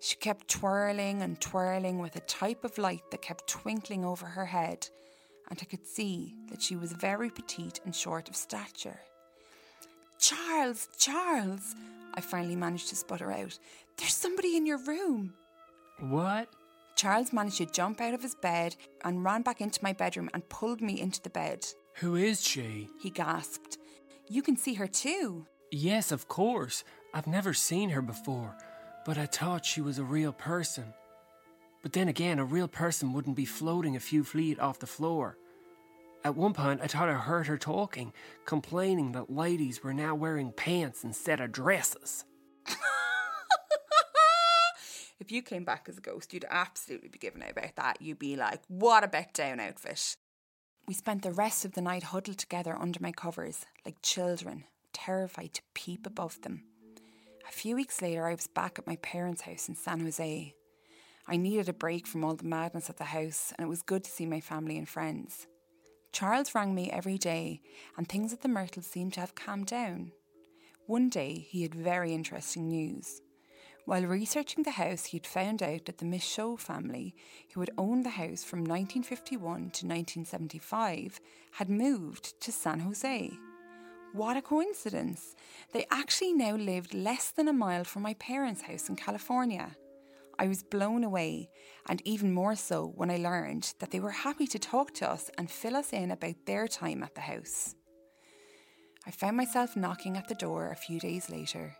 She 0.00 0.16
kept 0.16 0.48
twirling 0.48 1.22
and 1.22 1.40
twirling 1.40 1.98
with 1.98 2.16
a 2.16 2.20
type 2.20 2.64
of 2.64 2.78
light 2.78 3.10
that 3.10 3.22
kept 3.22 3.48
twinkling 3.48 4.04
over 4.04 4.26
her 4.26 4.46
head, 4.46 4.88
and 5.50 5.58
I 5.60 5.64
could 5.64 5.86
see 5.86 6.34
that 6.50 6.62
she 6.62 6.76
was 6.76 6.92
very 6.92 7.30
petite 7.30 7.80
and 7.84 7.94
short 7.94 8.28
of 8.28 8.36
stature. 8.36 9.00
Charles, 10.18 10.88
Charles, 10.98 11.74
I 12.14 12.20
finally 12.20 12.56
managed 12.56 12.88
to 12.90 12.96
sputter 12.96 13.32
out. 13.32 13.58
There's 13.96 14.14
somebody 14.14 14.56
in 14.56 14.66
your 14.66 14.78
room. 14.78 15.34
What? 16.00 16.48
Charles 16.96 17.32
managed 17.32 17.58
to 17.58 17.66
jump 17.66 18.00
out 18.00 18.14
of 18.14 18.22
his 18.22 18.34
bed 18.34 18.76
and 19.04 19.24
ran 19.24 19.42
back 19.42 19.60
into 19.60 19.82
my 19.82 19.92
bedroom 19.92 20.30
and 20.34 20.48
pulled 20.48 20.80
me 20.80 21.00
into 21.00 21.22
the 21.22 21.30
bed. 21.30 21.66
Who 21.96 22.16
is 22.16 22.44
she? 22.46 22.88
He 23.00 23.10
gasped. 23.10 23.78
You 24.28 24.42
can 24.42 24.56
see 24.56 24.74
her 24.74 24.86
too. 24.86 25.46
Yes, 25.70 26.12
of 26.12 26.28
course. 26.28 26.84
I've 27.14 27.26
never 27.26 27.54
seen 27.54 27.90
her 27.90 28.02
before, 28.02 28.56
but 29.08 29.16
I 29.16 29.24
thought 29.24 29.64
she 29.64 29.80
was 29.80 29.98
a 29.98 30.04
real 30.04 30.34
person. 30.34 30.92
But 31.82 31.94
then 31.94 32.08
again, 32.08 32.38
a 32.38 32.44
real 32.44 32.68
person 32.68 33.14
wouldn't 33.14 33.36
be 33.36 33.46
floating 33.46 33.96
a 33.96 34.00
few 34.00 34.22
feet 34.22 34.60
off 34.60 34.80
the 34.80 34.86
floor. 34.86 35.38
At 36.24 36.36
one 36.36 36.52
point, 36.52 36.82
I 36.82 36.88
thought 36.88 37.08
I 37.08 37.14
heard 37.14 37.46
her 37.46 37.56
talking, 37.56 38.12
complaining 38.44 39.12
that 39.12 39.30
ladies 39.30 39.82
were 39.82 39.94
now 39.94 40.14
wearing 40.14 40.52
pants 40.52 41.04
instead 41.04 41.40
of 41.40 41.52
dresses. 41.52 42.26
if 45.18 45.32
you 45.32 45.40
came 45.40 45.64
back 45.64 45.86
as 45.88 45.96
a 45.96 46.02
ghost, 46.02 46.34
you'd 46.34 46.44
absolutely 46.50 47.08
be 47.08 47.18
given 47.18 47.42
out 47.42 47.52
about 47.52 47.76
that. 47.76 48.02
You'd 48.02 48.18
be 48.18 48.36
like, 48.36 48.60
what 48.68 49.04
a 49.04 49.08
bet 49.08 49.32
down 49.32 49.58
outfit. 49.58 50.16
We 50.86 50.92
spent 50.92 51.22
the 51.22 51.32
rest 51.32 51.64
of 51.64 51.72
the 51.72 51.80
night 51.80 52.02
huddled 52.02 52.36
together 52.36 52.76
under 52.78 53.00
my 53.00 53.12
covers, 53.12 53.64
like 53.86 54.02
children, 54.02 54.64
terrified 54.92 55.54
to 55.54 55.62
peep 55.72 56.06
above 56.06 56.42
them. 56.42 56.64
A 57.48 57.52
few 57.52 57.76
weeks 57.76 58.02
later, 58.02 58.26
I 58.26 58.34
was 58.34 58.46
back 58.46 58.78
at 58.78 58.86
my 58.86 58.96
parents' 58.96 59.40
house 59.40 59.70
in 59.70 59.74
San 59.74 60.00
Jose. 60.00 60.54
I 61.26 61.36
needed 61.38 61.68
a 61.68 61.72
break 61.72 62.06
from 62.06 62.22
all 62.22 62.36
the 62.36 62.44
madness 62.44 62.90
at 62.90 62.98
the 62.98 63.04
house, 63.04 63.54
and 63.56 63.64
it 63.64 63.68
was 63.68 63.80
good 63.80 64.04
to 64.04 64.10
see 64.10 64.26
my 64.26 64.40
family 64.40 64.76
and 64.76 64.86
friends. 64.86 65.46
Charles 66.12 66.54
rang 66.54 66.74
me 66.74 66.90
every 66.90 67.16
day, 67.16 67.62
and 67.96 68.06
things 68.06 68.34
at 68.34 68.42
the 68.42 68.48
Myrtle 68.48 68.82
seemed 68.82 69.14
to 69.14 69.20
have 69.20 69.34
calmed 69.34 69.66
down. 69.66 70.12
One 70.86 71.08
day, 71.08 71.46
he 71.48 71.62
had 71.62 71.74
very 71.74 72.12
interesting 72.12 72.68
news. 72.68 73.22
While 73.86 74.04
researching 74.04 74.64
the 74.64 74.72
house, 74.72 75.06
he'd 75.06 75.26
found 75.26 75.62
out 75.62 75.86
that 75.86 75.98
the 75.98 76.04
Michaud 76.04 76.58
family, 76.58 77.14
who 77.54 77.60
had 77.60 77.70
owned 77.78 78.04
the 78.04 78.10
house 78.10 78.44
from 78.44 78.60
1951 78.60 79.40
to 79.40 79.86
1975, 79.86 81.18
had 81.52 81.70
moved 81.70 82.38
to 82.42 82.52
San 82.52 82.80
Jose. 82.80 83.32
What 84.12 84.36
a 84.36 84.42
coincidence! 84.42 85.36
They 85.72 85.86
actually 85.90 86.32
now 86.32 86.56
lived 86.56 86.94
less 86.94 87.30
than 87.30 87.46
a 87.46 87.52
mile 87.52 87.84
from 87.84 88.02
my 88.02 88.14
parents' 88.14 88.62
house 88.62 88.88
in 88.88 88.96
California. 88.96 89.76
I 90.38 90.48
was 90.48 90.62
blown 90.62 91.04
away, 91.04 91.50
and 91.88 92.00
even 92.06 92.32
more 92.32 92.56
so 92.56 92.92
when 92.96 93.10
I 93.10 93.16
learned 93.16 93.74
that 93.80 93.90
they 93.90 94.00
were 94.00 94.10
happy 94.10 94.46
to 94.46 94.58
talk 94.58 94.94
to 94.94 95.10
us 95.10 95.30
and 95.36 95.50
fill 95.50 95.76
us 95.76 95.92
in 95.92 96.10
about 96.10 96.46
their 96.46 96.66
time 96.66 97.02
at 97.02 97.14
the 97.14 97.20
house. 97.20 97.74
I 99.06 99.10
found 99.10 99.36
myself 99.36 99.76
knocking 99.76 100.16
at 100.16 100.28
the 100.28 100.34
door 100.34 100.70
a 100.70 100.76
few 100.76 100.98
days 100.98 101.28
later. 101.28 101.76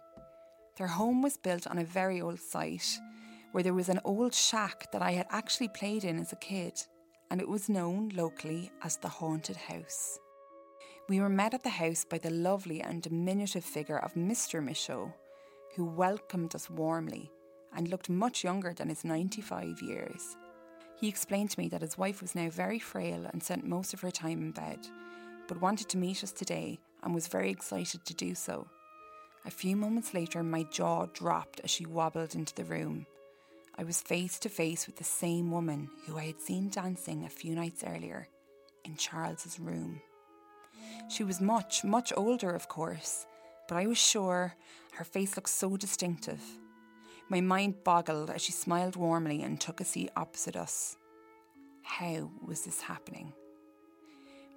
Their 0.76 0.88
home 0.88 1.22
was 1.22 1.36
built 1.36 1.66
on 1.66 1.78
a 1.78 1.84
very 1.84 2.20
old 2.20 2.40
site 2.40 2.98
where 3.52 3.62
there 3.62 3.74
was 3.74 3.88
an 3.88 4.00
old 4.04 4.34
shack 4.34 4.92
that 4.92 5.02
I 5.02 5.12
had 5.12 5.26
actually 5.30 5.68
played 5.68 6.04
in 6.04 6.18
as 6.18 6.32
a 6.32 6.36
kid, 6.36 6.82
and 7.30 7.40
it 7.40 7.48
was 7.48 7.68
known 7.68 8.10
locally 8.14 8.70
as 8.82 8.96
the 8.96 9.08
Haunted 9.08 9.56
House. 9.56 10.18
We 11.08 11.20
were 11.20 11.30
met 11.30 11.54
at 11.54 11.62
the 11.62 11.70
house 11.70 12.04
by 12.04 12.18
the 12.18 12.28
lovely 12.28 12.82
and 12.82 13.00
diminutive 13.00 13.64
figure 13.64 13.98
of 13.98 14.12
Mr. 14.12 14.62
Michaud, 14.62 15.14
who 15.74 15.86
welcomed 15.86 16.54
us 16.54 16.68
warmly 16.68 17.30
and 17.74 17.88
looked 17.88 18.10
much 18.10 18.44
younger 18.44 18.74
than 18.74 18.90
his 18.90 19.06
95 19.06 19.80
years. 19.80 20.36
He 21.00 21.08
explained 21.08 21.50
to 21.52 21.60
me 21.60 21.68
that 21.70 21.80
his 21.80 21.96
wife 21.96 22.20
was 22.20 22.34
now 22.34 22.50
very 22.50 22.78
frail 22.78 23.24
and 23.32 23.42
spent 23.42 23.66
most 23.66 23.94
of 23.94 24.02
her 24.02 24.10
time 24.10 24.42
in 24.42 24.50
bed, 24.50 24.80
but 25.46 25.62
wanted 25.62 25.88
to 25.88 25.96
meet 25.96 26.22
us 26.22 26.30
today 26.30 26.78
and 27.02 27.14
was 27.14 27.26
very 27.26 27.50
excited 27.50 28.04
to 28.04 28.12
do 28.12 28.34
so. 28.34 28.68
A 29.46 29.50
few 29.50 29.76
moments 29.76 30.12
later, 30.12 30.42
my 30.42 30.64
jaw 30.64 31.06
dropped 31.14 31.60
as 31.64 31.70
she 31.70 31.86
wobbled 31.86 32.34
into 32.34 32.54
the 32.54 32.64
room. 32.64 33.06
I 33.76 33.84
was 33.84 34.02
face 34.02 34.38
to 34.40 34.50
face 34.50 34.86
with 34.86 34.96
the 34.96 35.04
same 35.04 35.50
woman 35.50 35.88
who 36.04 36.18
I 36.18 36.26
had 36.26 36.40
seen 36.40 36.68
dancing 36.68 37.24
a 37.24 37.30
few 37.30 37.54
nights 37.54 37.82
earlier 37.82 38.28
in 38.84 38.96
Charles's 38.96 39.58
room. 39.58 40.02
She 41.08 41.24
was 41.24 41.40
much, 41.40 41.84
much 41.84 42.12
older, 42.16 42.54
of 42.54 42.68
course, 42.68 43.26
but 43.66 43.76
I 43.76 43.86
was 43.86 43.98
sure 43.98 44.54
her 44.94 45.04
face 45.04 45.36
looked 45.36 45.48
so 45.48 45.76
distinctive. 45.76 46.42
My 47.30 47.40
mind 47.40 47.82
boggled 47.82 48.30
as 48.30 48.42
she 48.42 48.52
smiled 48.52 48.96
warmly 48.96 49.42
and 49.42 49.60
took 49.60 49.80
a 49.80 49.84
seat 49.84 50.10
opposite 50.16 50.56
us. 50.56 50.96
How 51.82 52.30
was 52.46 52.62
this 52.62 52.82
happening? 52.82 53.32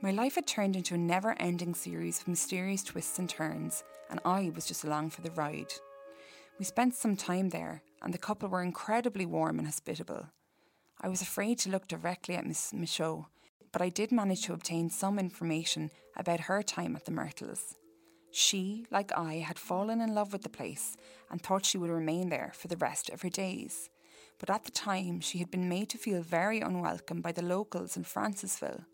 My 0.01 0.11
life 0.11 0.35
had 0.35 0.47
turned 0.47 0.75
into 0.75 0.95
a 0.95 0.97
never 0.97 1.35
ending 1.39 1.73
series 1.73 2.19
of 2.19 2.27
mysterious 2.27 2.83
twists 2.83 3.19
and 3.19 3.29
turns, 3.29 3.83
and 4.09 4.19
I 4.25 4.51
was 4.53 4.65
just 4.65 4.83
along 4.83 5.11
for 5.11 5.21
the 5.21 5.31
ride. 5.31 5.71
We 6.59 6.65
spent 6.65 6.95
some 6.95 7.15
time 7.15 7.49
there, 7.49 7.81
and 8.01 8.13
the 8.13 8.17
couple 8.17 8.49
were 8.49 8.63
incredibly 8.63 9.25
warm 9.25 9.57
and 9.57 9.67
hospitable. 9.67 10.27
I 10.99 11.07
was 11.07 11.21
afraid 11.21 11.59
to 11.59 11.69
look 11.69 11.87
directly 11.87 12.35
at 12.35 12.45
Miss 12.45 12.73
Michaud, 12.73 13.27
but 13.71 13.81
I 13.81 13.89
did 13.89 14.11
manage 14.11 14.43
to 14.43 14.53
obtain 14.53 14.89
some 14.89 15.17
information 15.17 15.91
about 16.15 16.41
her 16.41 16.61
time 16.61 16.95
at 16.95 17.05
the 17.05 17.11
Myrtles. 17.11 17.75
She, 18.31 18.85
like 18.91 19.11
I, 19.17 19.35
had 19.35 19.59
fallen 19.59 19.99
in 20.01 20.15
love 20.15 20.31
with 20.31 20.43
the 20.43 20.49
place 20.49 20.95
and 21.29 21.41
thought 21.41 21.65
she 21.65 21.77
would 21.77 21.89
remain 21.89 22.29
there 22.29 22.51
for 22.55 22.67
the 22.67 22.77
rest 22.77 23.09
of 23.09 23.21
her 23.21 23.29
days. 23.29 23.89
But 24.39 24.49
at 24.49 24.63
the 24.63 24.71
time, 24.71 25.19
she 25.19 25.39
had 25.39 25.51
been 25.51 25.69
made 25.69 25.89
to 25.89 25.97
feel 25.97 26.21
very 26.21 26.61
unwelcome 26.61 27.21
by 27.21 27.31
the 27.31 27.43
locals 27.43 27.97
in 27.97 28.03
Francisville, 28.03 28.85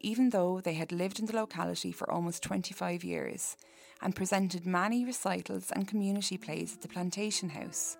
even 0.00 0.30
though 0.30 0.60
they 0.60 0.74
had 0.74 0.92
lived 0.92 1.18
in 1.18 1.26
the 1.26 1.36
locality 1.36 1.92
for 1.92 2.10
almost 2.10 2.42
25 2.42 3.04
years 3.04 3.56
and 4.00 4.14
presented 4.14 4.64
many 4.64 5.04
recitals 5.04 5.70
and 5.72 5.88
community 5.88 6.38
plays 6.38 6.74
at 6.74 6.82
the 6.82 6.88
plantation 6.88 7.50
house, 7.50 7.96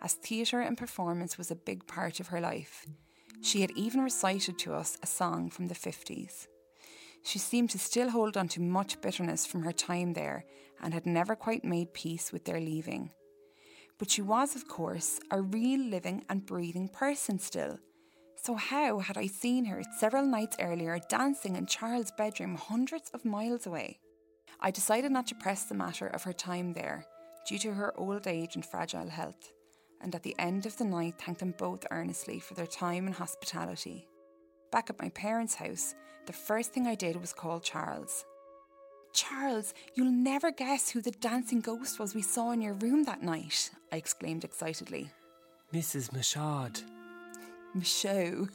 as 0.00 0.14
theatre 0.14 0.60
and 0.60 0.78
performance 0.78 1.36
was 1.36 1.50
a 1.50 1.56
big 1.56 1.86
part 1.86 2.20
of 2.20 2.28
her 2.28 2.40
life. 2.40 2.86
She 3.42 3.62
had 3.62 3.70
even 3.72 4.00
recited 4.00 4.58
to 4.60 4.74
us 4.74 4.98
a 5.02 5.06
song 5.06 5.50
from 5.50 5.68
the 5.68 5.74
50s. 5.74 6.46
She 7.22 7.38
seemed 7.38 7.70
to 7.70 7.78
still 7.78 8.10
hold 8.10 8.36
on 8.36 8.48
to 8.48 8.60
much 8.60 9.00
bitterness 9.00 9.46
from 9.46 9.62
her 9.62 9.72
time 9.72 10.12
there 10.12 10.44
and 10.82 10.94
had 10.94 11.06
never 11.06 11.34
quite 11.34 11.64
made 11.64 11.94
peace 11.94 12.32
with 12.32 12.44
their 12.44 12.60
leaving. 12.60 13.10
But 13.98 14.10
she 14.10 14.22
was, 14.22 14.56
of 14.56 14.66
course, 14.66 15.20
a 15.30 15.42
real 15.42 15.80
living 15.80 16.24
and 16.28 16.46
breathing 16.46 16.88
person 16.88 17.38
still. 17.38 17.78
So, 18.36 18.54
how 18.54 19.00
had 19.00 19.18
I 19.18 19.26
seen 19.26 19.66
her 19.66 19.82
several 19.98 20.24
nights 20.24 20.56
earlier 20.58 20.98
dancing 21.10 21.56
in 21.56 21.66
Charles' 21.66 22.10
bedroom 22.16 22.54
hundreds 22.54 23.10
of 23.10 23.26
miles 23.26 23.66
away? 23.66 24.00
I 24.60 24.70
decided 24.70 25.12
not 25.12 25.26
to 25.28 25.34
press 25.34 25.64
the 25.64 25.74
matter 25.74 26.06
of 26.06 26.22
her 26.22 26.32
time 26.32 26.72
there, 26.72 27.04
due 27.46 27.58
to 27.58 27.74
her 27.74 27.92
old 27.98 28.26
age 28.26 28.54
and 28.54 28.64
fragile 28.64 29.08
health, 29.10 29.52
and 30.00 30.14
at 30.14 30.22
the 30.22 30.34
end 30.38 30.66
of 30.66 30.76
the 30.76 30.84
night 30.84 31.14
thanked 31.18 31.40
them 31.40 31.54
both 31.56 31.86
earnestly 31.90 32.38
for 32.38 32.54
their 32.54 32.66
time 32.66 33.06
and 33.06 33.14
hospitality. 33.14 34.06
Back 34.70 34.90
at 34.90 35.00
my 35.00 35.08
parents' 35.10 35.54
house, 35.54 35.94
the 36.26 36.32
first 36.32 36.72
thing 36.72 36.86
I 36.86 36.94
did 36.94 37.20
was 37.20 37.32
call 37.32 37.60
Charles. 37.60 38.24
Charles, 39.12 39.74
you'll 39.94 40.12
never 40.12 40.52
guess 40.52 40.90
who 40.90 41.00
the 41.00 41.10
dancing 41.10 41.60
ghost 41.60 41.98
was 41.98 42.14
we 42.14 42.22
saw 42.22 42.52
in 42.52 42.62
your 42.62 42.74
room 42.74 43.04
that 43.04 43.22
night, 43.22 43.70
I 43.92 43.96
exclaimed 43.96 44.44
excitedly. 44.44 45.10
Mrs. 45.74 46.12
Michaud. 46.12 46.82
Michaud. 47.74 48.48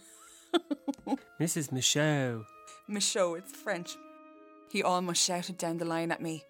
Mrs. 1.39 1.71
Michaud. 1.71 2.45
Michaud, 2.87 3.35
it's 3.35 3.51
French. 3.51 3.97
He 4.69 4.83
almost 4.83 5.23
shouted 5.23 5.57
down 5.57 5.77
the 5.77 5.85
line 5.85 6.11
at 6.11 6.21
me. 6.21 6.43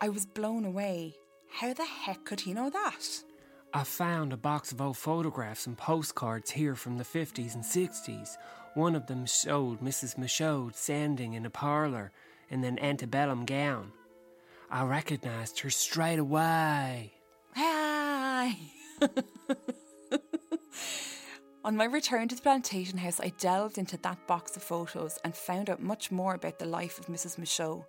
I 0.00 0.08
was 0.10 0.26
blown 0.26 0.64
away. 0.64 1.14
How 1.50 1.72
the 1.72 1.84
heck 1.84 2.24
could 2.24 2.40
he 2.40 2.52
know 2.52 2.70
that? 2.70 3.22
I 3.76 3.84
found 3.84 4.32
a 4.32 4.38
box 4.38 4.72
of 4.72 4.80
old 4.80 4.96
photographs 4.96 5.66
and 5.66 5.76
postcards 5.76 6.50
here 6.50 6.74
from 6.74 6.96
the 6.96 7.04
50s 7.04 7.54
and 7.54 7.62
60s. 7.62 8.38
One 8.72 8.96
of 8.96 9.06
them 9.06 9.26
showed 9.26 9.82
Mrs. 9.82 10.16
Michaud 10.16 10.70
standing 10.74 11.34
in 11.34 11.44
a 11.44 11.50
parlour 11.50 12.10
in 12.48 12.64
an 12.64 12.78
antebellum 12.78 13.44
gown. 13.44 13.92
I 14.70 14.84
recognized 14.84 15.60
her 15.60 15.68
straight 15.68 16.18
away. 16.18 17.12
Hi! 17.54 18.56
On 21.62 21.76
my 21.76 21.84
return 21.84 22.28
to 22.28 22.34
the 22.34 22.40
plantation 22.40 22.96
house, 22.96 23.20
I 23.20 23.34
delved 23.38 23.76
into 23.76 23.98
that 23.98 24.26
box 24.26 24.56
of 24.56 24.62
photos 24.62 25.18
and 25.22 25.36
found 25.36 25.68
out 25.68 25.82
much 25.82 26.10
more 26.10 26.32
about 26.32 26.58
the 26.58 26.64
life 26.64 26.98
of 26.98 27.08
Mrs. 27.08 27.36
Michaud. 27.36 27.84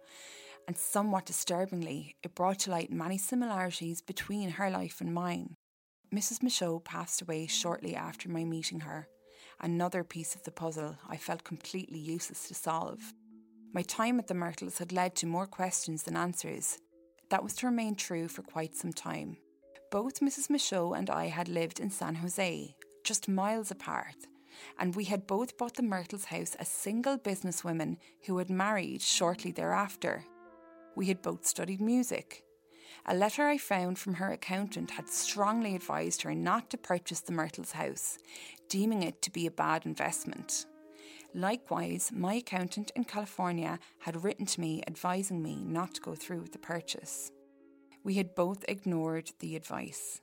And 0.68 0.78
somewhat 0.78 1.26
disturbingly, 1.26 2.18
it 2.24 2.36
brought 2.36 2.60
to 2.60 2.72
light 2.72 2.92
many 2.92 3.18
similarities 3.18 4.02
between 4.02 4.50
her 4.50 4.70
life 4.70 5.00
and 5.00 5.14
mine. 5.14 5.56
Mrs. 6.14 6.42
Michaud 6.42 6.80
passed 6.86 7.22
away 7.22 7.48
shortly 7.48 7.96
after 7.96 8.30
my 8.30 8.46
meeting 8.46 8.82
her. 8.82 9.08
Another 9.60 10.04
piece 10.04 10.36
of 10.36 10.44
the 10.44 10.52
puzzle 10.52 10.98
I 11.10 11.18
felt 11.18 11.44
completely 11.44 12.00
useless 12.00 12.48
to 12.48 12.54
solve. 12.54 13.14
My 13.74 13.82
time 13.82 14.18
at 14.20 14.28
the 14.28 14.34
Myrtles 14.34 14.78
had 14.78 14.92
led 14.92 15.16
to 15.18 15.26
more 15.26 15.48
questions 15.48 16.04
than 16.04 16.16
answers. 16.16 16.80
That 17.30 17.44
was 17.44 17.54
to 17.56 17.66
remain 17.66 17.96
true 17.96 18.28
for 18.28 18.42
quite 18.42 18.76
some 18.76 18.94
time. 18.94 19.38
Both 19.92 20.22
Mrs. 20.22 20.50
Michaud 20.50 20.94
and 20.94 21.10
I 21.10 21.28
had 21.28 21.50
lived 21.50 21.80
in 21.80 21.90
San 21.90 22.16
Jose, 22.16 22.76
just 23.04 23.28
miles 23.28 23.72
apart, 23.72 24.16
and 24.80 24.96
we 24.96 25.06
had 25.06 25.28
both 25.28 25.58
bought 25.58 25.76
the 25.76 25.84
Myrtles 25.84 26.26
house 26.26 26.56
as 26.56 26.70
single 26.70 27.18
businesswomen 27.18 27.98
who 28.26 28.38
had 28.38 28.50
married 28.50 29.02
shortly 29.02 29.52
thereafter. 29.52 30.24
We 30.96 31.08
had 31.08 31.22
both 31.22 31.46
studied 31.46 31.82
music. 31.82 32.44
A 33.06 33.16
letter 33.16 33.48
I 33.48 33.58
found 33.58 33.98
from 34.00 34.16
her 34.16 34.32
accountant 34.32 34.92
had 34.92 35.08
strongly 35.08 35.76
advised 35.76 36.24
her 36.24 36.36
not 36.36 36.70
to 36.72 36.78
purchase 36.78 37.22
the 37.22 37.32
Myrtles 37.32 37.74
house, 37.74 38.18
deeming 38.68 39.04
it 39.04 39.22
to 39.22 39.32
be 39.32 39.46
a 39.46 39.52
bad 39.52 39.86
investment. 39.86 40.66
Likewise, 41.34 42.12
my 42.14 42.36
accountant 42.36 42.92
in 42.96 43.04
California 43.04 43.80
had 44.00 44.24
written 44.24 44.46
to 44.48 44.60
me 44.60 44.84
advising 44.88 45.42
me 45.42 45.64
not 45.64 45.94
to 45.96 46.02
go 46.02 46.16
through 46.16 46.42
with 46.42 46.52
the 46.52 46.58
purchase. 46.58 47.32
We 48.04 48.16
had 48.16 48.36
both 48.36 48.66
ignored 48.68 49.32
the 49.40 49.56
advice. 49.56 50.22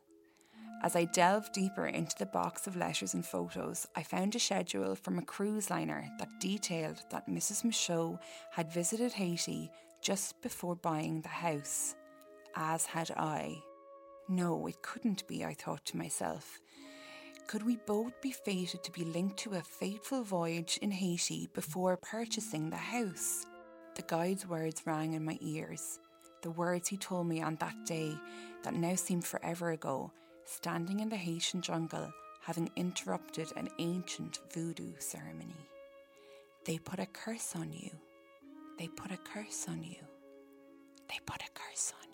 As 0.83 0.97
I 0.97 1.05
delved 1.05 1.55
deeper 1.55 1.87
into 1.87 2.15
the 2.19 2.27
box 2.27 2.67
of 2.67 2.77
letters 2.77 3.15
and 3.15 3.25
photos, 3.25 3.87
I 3.97 4.03
found 4.03 4.35
a 4.35 4.39
schedule 4.39 4.95
from 4.95 5.19
a 5.19 5.25
cruise 5.25 5.71
liner 5.71 6.07
that 6.19 6.41
detailed 6.41 7.03
that 7.11 7.29
Mrs. 7.29 7.65
Michaud 7.65 8.19
had 8.53 8.73
visited 8.73 9.13
Haiti 9.13 9.71
just 10.03 10.43
before 10.43 10.77
buying 10.77 11.23
the 11.23 11.29
house, 11.29 11.95
as 12.57 12.87
had 12.87 13.11
I. 13.11 13.62
No, 14.29 14.67
it 14.67 14.83
couldn't 14.83 15.27
be, 15.27 15.45
I 15.45 15.55
thought 15.55 15.85
to 15.87 15.97
myself. 15.97 16.61
Could 17.47 17.64
we 17.64 17.77
both 17.77 18.21
be 18.23 18.33
fated 18.33 18.83
to 18.83 18.93
be 18.93 19.05
linked 19.05 19.37
to 19.38 19.55
a 19.55 19.61
fateful 19.61 20.23
voyage 20.23 20.79
in 20.81 20.90
Haiti 20.90 21.49
before 21.53 21.97
purchasing 21.99 22.71
the 22.71 22.77
house? 22.77 23.45
The 23.97 24.03
guide's 24.03 24.47
words 24.47 24.83
rang 24.87 25.12
in 25.12 25.25
my 25.25 25.38
ears. 25.40 26.01
The 26.43 26.51
words 26.51 26.88
he 26.88 26.97
told 26.97 27.27
me 27.27 27.43
on 27.43 27.57
that 27.57 27.85
day 27.87 28.17
that 28.62 28.75
now 28.75 28.95
seemed 28.95 29.25
forever 29.25 29.71
ago, 29.71 30.11
standing 30.45 31.01
in 31.01 31.11
the 31.11 31.17
Haitian 31.17 31.61
jungle, 31.61 32.11
having 32.40 32.71
interrupted 32.77 33.53
an 33.57 33.69
ancient 33.79 34.40
voodoo 34.53 34.93
ceremony. 34.99 35.69
They 36.64 36.79
put 36.79 36.99
a 36.99 37.07
curse 37.07 37.55
on 37.55 37.73
you. 37.73 37.90
They 38.79 38.88
put 38.88 39.11
a 39.12 39.19
curse 39.19 39.67
on 39.69 39.83
you. 39.83 39.97
They 41.09 41.19
put 41.27 41.43
a 41.43 41.51
curse 41.55 41.93
on 42.03 42.09
you. 42.12 42.13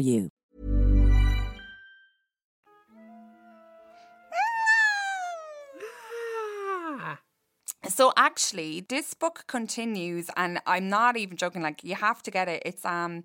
you. 0.01 0.29
So 7.87 8.13
actually, 8.15 8.85
this 8.87 9.13
book 9.13 9.43
continues, 9.47 10.29
and 10.37 10.59
I'm 10.67 10.87
not 10.87 11.17
even 11.17 11.35
joking. 11.35 11.61
Like 11.61 11.83
you 11.83 11.95
have 11.95 12.21
to 12.23 12.31
get 12.31 12.47
it. 12.47 12.61
It's 12.65 12.85
um, 12.85 13.23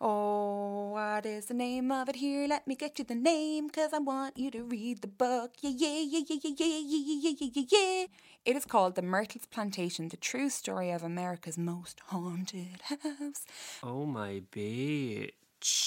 oh, 0.00 0.90
what 0.90 1.24
is 1.24 1.46
the 1.46 1.54
name 1.54 1.90
of 1.92 2.08
it 2.08 2.16
here? 2.16 2.46
Let 2.48 2.66
me 2.66 2.74
get 2.74 2.98
you 2.98 3.04
the 3.04 3.14
name, 3.14 3.70
cause 3.70 3.90
I 3.92 3.98
want 3.98 4.36
you 4.36 4.50
to 4.50 4.64
read 4.64 5.02
the 5.02 5.08
book. 5.08 5.52
Yeah, 5.60 5.70
yeah, 5.70 6.04
yeah, 6.10 6.20
yeah, 6.28 6.38
yeah, 6.42 6.54
yeah, 6.58 6.80
yeah, 6.84 7.16
yeah, 7.22 7.32
yeah, 7.40 7.48
yeah, 7.54 7.64
yeah. 7.70 8.06
It 8.44 8.56
is 8.56 8.64
called 8.64 8.96
The 8.96 9.02
Myrtles 9.02 9.46
Plantation: 9.46 10.08
The 10.08 10.16
True 10.16 10.50
Story 10.50 10.90
of 10.90 11.02
America's 11.02 11.56
Most 11.56 12.00
Haunted 12.06 12.80
House. 12.82 13.46
Oh 13.82 14.04
my 14.04 14.42
bitch. 14.52 15.32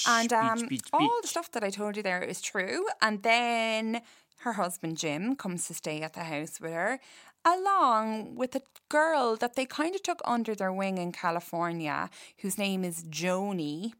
And 0.08 0.30
Beach, 0.30 0.38
um, 0.38 0.68
beach, 0.68 0.88
all 0.94 1.20
the 1.22 1.28
stuff 1.28 1.52
that 1.52 1.64
I 1.64 1.70
told 1.70 1.98
you 1.98 2.04
there 2.04 2.22
is 2.22 2.42
true. 2.42 2.86
And 3.02 3.24
then 3.24 4.02
her 4.40 4.54
husband 4.54 4.98
Jim 4.98 5.36
comes 5.36 5.68
to 5.68 5.74
stay 5.74 6.02
at 6.02 6.14
the 6.14 6.24
house 6.24 6.60
with 6.60 6.74
her, 6.74 7.00
along 7.44 8.36
with 8.36 8.56
a 8.56 8.62
girl 8.90 9.36
that 9.36 9.56
they 9.56 9.66
kind 9.66 9.96
of 9.96 10.04
took 10.04 10.22
under 10.26 10.56
their 10.56 10.74
wing 10.74 10.98
in 10.98 11.12
California, 11.12 12.10
whose 12.40 12.58
name 12.58 12.84
is 12.84 13.04
Joni. 13.04 13.94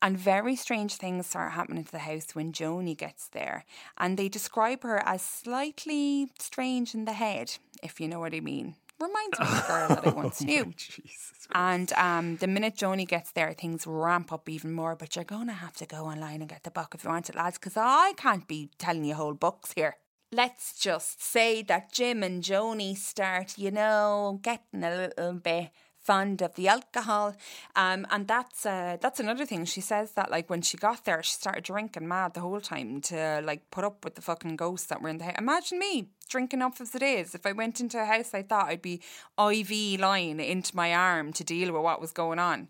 And 0.00 0.18
very 0.18 0.56
strange 0.56 0.96
things 0.96 1.26
start 1.26 1.52
happening 1.52 1.84
to 1.84 1.92
the 1.92 1.98
house 2.00 2.34
when 2.34 2.52
Joni 2.52 2.96
gets 2.96 3.28
there. 3.28 3.64
And 3.98 4.16
they 4.16 4.28
describe 4.28 4.82
her 4.82 5.02
as 5.06 5.22
slightly 5.22 6.30
strange 6.38 6.94
in 6.94 7.04
the 7.04 7.12
head, 7.12 7.56
if 7.82 8.00
you 8.00 8.08
know 8.08 8.20
what 8.20 8.34
I 8.34 8.40
mean. 8.40 8.76
Reminds 9.00 9.40
me 9.40 9.46
of 9.46 9.64
a 9.64 9.66
girl 9.66 9.88
that 9.88 10.06
I 10.06 10.10
once 10.22 10.40
knew. 10.42 10.72
Jesus 10.76 11.48
And 11.52 11.92
um, 11.94 12.36
the 12.36 12.46
minute 12.46 12.76
Joni 12.76 13.06
gets 13.06 13.32
there, 13.32 13.52
things 13.52 13.86
ramp 13.86 14.32
up 14.32 14.48
even 14.48 14.72
more. 14.72 14.94
But 14.94 15.16
you're 15.16 15.24
going 15.24 15.48
to 15.48 15.52
have 15.52 15.74
to 15.74 15.86
go 15.86 16.04
online 16.04 16.40
and 16.40 16.48
get 16.48 16.62
the 16.62 16.70
book 16.70 16.94
if 16.94 17.04
you 17.04 17.10
want 17.10 17.28
it, 17.28 17.34
lads, 17.34 17.58
because 17.58 17.76
I 17.76 18.12
can't 18.16 18.46
be 18.46 18.70
telling 18.78 19.04
you 19.04 19.14
whole 19.14 19.34
books 19.34 19.72
here. 19.72 19.96
Let's 20.32 20.78
just 20.78 21.22
say 21.22 21.62
that 21.62 21.92
Jim 21.92 22.22
and 22.22 22.42
Joni 22.42 22.96
start, 22.96 23.58
you 23.58 23.70
know, 23.70 24.40
getting 24.42 24.82
a 24.82 24.90
little 24.90 25.34
bit 25.34 25.70
fond 26.04 26.42
of 26.42 26.54
the 26.54 26.68
alcohol, 26.68 27.34
um, 27.76 28.06
and 28.10 28.28
that's 28.28 28.66
uh, 28.66 28.96
that's 29.00 29.20
another 29.20 29.46
thing. 29.46 29.64
She 29.64 29.80
says 29.80 30.12
that 30.12 30.30
like 30.30 30.50
when 30.50 30.62
she 30.62 30.76
got 30.76 31.04
there, 31.04 31.22
she 31.22 31.32
started 31.34 31.64
drinking 31.64 32.06
mad 32.08 32.34
the 32.34 32.40
whole 32.40 32.60
time 32.60 33.00
to 33.02 33.40
like 33.44 33.70
put 33.70 33.84
up 33.84 34.04
with 34.04 34.14
the 34.14 34.22
fucking 34.22 34.56
ghosts 34.56 34.86
that 34.88 35.00
were 35.02 35.08
in 35.08 35.18
the 35.18 35.24
house. 35.24 35.38
Imagine 35.38 35.78
me 35.78 36.08
drinking 36.28 36.62
up 36.62 36.74
as 36.80 36.94
it 36.94 37.02
is. 37.02 37.34
If 37.34 37.46
I 37.46 37.52
went 37.52 37.80
into 37.80 38.00
a 38.00 38.04
house, 38.04 38.34
I 38.34 38.42
thought 38.42 38.68
I'd 38.68 38.82
be 38.82 39.00
IV 39.38 40.00
line 40.00 40.40
into 40.40 40.76
my 40.76 40.92
arm 40.94 41.32
to 41.34 41.44
deal 41.44 41.72
with 41.72 41.82
what 41.82 42.00
was 42.00 42.12
going 42.12 42.38
on, 42.38 42.68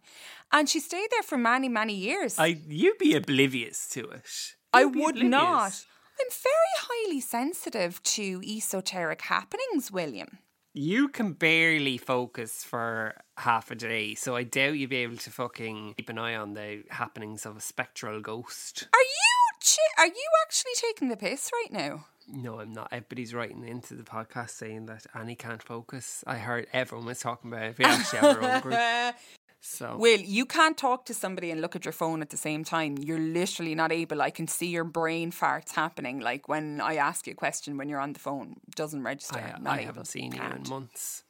and 0.52 0.68
she 0.68 0.80
stayed 0.80 1.08
there 1.10 1.22
for 1.22 1.38
many 1.38 1.68
many 1.68 1.94
years. 1.94 2.38
I, 2.38 2.58
you'd 2.68 2.98
be 2.98 3.14
oblivious 3.14 3.88
to 3.90 4.00
it. 4.10 4.30
I 4.72 4.80
You'd 4.80 4.92
be 4.92 5.00
would 5.00 5.16
oblivious. 5.16 5.30
not. 5.30 5.84
I'm 6.20 6.30
very 6.30 6.76
highly 6.88 7.20
sensitive 7.20 8.00
to 8.02 8.40
esoteric 8.46 9.22
happenings, 9.22 9.90
William. 9.90 10.38
You 10.76 11.06
can 11.06 11.34
barely 11.34 11.98
focus 11.98 12.64
for 12.64 13.14
half 13.36 13.70
a 13.70 13.76
day, 13.76 14.16
so 14.16 14.34
I 14.34 14.42
doubt 14.42 14.76
you'd 14.76 14.90
be 14.90 14.96
able 14.96 15.18
to 15.18 15.30
fucking 15.30 15.94
keep 15.96 16.08
an 16.08 16.18
eye 16.18 16.34
on 16.34 16.54
the 16.54 16.82
happenings 16.90 17.46
of 17.46 17.56
a 17.56 17.60
spectral 17.60 18.20
ghost. 18.20 18.88
Are 18.92 18.98
you 18.98 19.60
chi- 19.60 20.02
are 20.02 20.08
you 20.08 20.28
actually 20.44 20.72
taking 20.74 21.10
the 21.10 21.16
piss 21.16 21.50
right 21.52 21.72
now? 21.72 22.06
No, 22.26 22.58
I'm 22.58 22.72
not. 22.72 22.88
Everybody's 22.90 23.32
writing 23.32 23.64
into 23.64 23.94
the 23.94 24.02
podcast 24.02 24.50
saying 24.50 24.86
that 24.86 25.06
Annie 25.14 25.36
can't 25.36 25.62
focus. 25.62 26.24
I 26.26 26.38
heard 26.38 26.66
everyone 26.72 27.06
was 27.06 27.20
talking 27.20 27.52
about 27.52 27.62
it. 27.66 27.78
We 27.78 27.84
actually 27.84 28.18
have 28.18 28.42
our 28.42 28.54
own 28.54 28.60
group. 28.60 28.74
So 29.66 29.96
Will, 29.98 30.20
you 30.20 30.44
can't 30.44 30.76
talk 30.76 31.06
to 31.06 31.14
somebody 31.14 31.50
and 31.50 31.60
look 31.62 31.74
at 31.74 31.86
your 31.86 31.92
phone 31.92 32.20
at 32.20 32.28
the 32.28 32.36
same 32.36 32.64
time. 32.64 32.98
You're 32.98 33.18
literally 33.18 33.74
not 33.74 33.92
able. 33.92 34.20
I 34.20 34.28
can 34.28 34.46
see 34.46 34.66
your 34.66 34.84
brain 34.84 35.32
farts 35.32 35.72
happening. 35.72 36.20
Like 36.20 36.48
when 36.48 36.82
I 36.82 36.96
ask 36.96 37.26
you 37.26 37.32
a 37.32 37.36
question 37.36 37.78
when 37.78 37.88
you're 37.88 37.98
on 37.98 38.12
the 38.12 38.18
phone, 38.18 38.56
doesn't 38.76 39.02
register. 39.02 39.38
I, 39.38 39.58
Not 39.58 39.72
I 39.72 39.76
able. 39.76 39.86
haven't 39.86 40.08
seen 40.08 40.32
you 40.32 40.38
Can't. 40.40 40.66
in 40.66 40.68
months. 40.68 41.24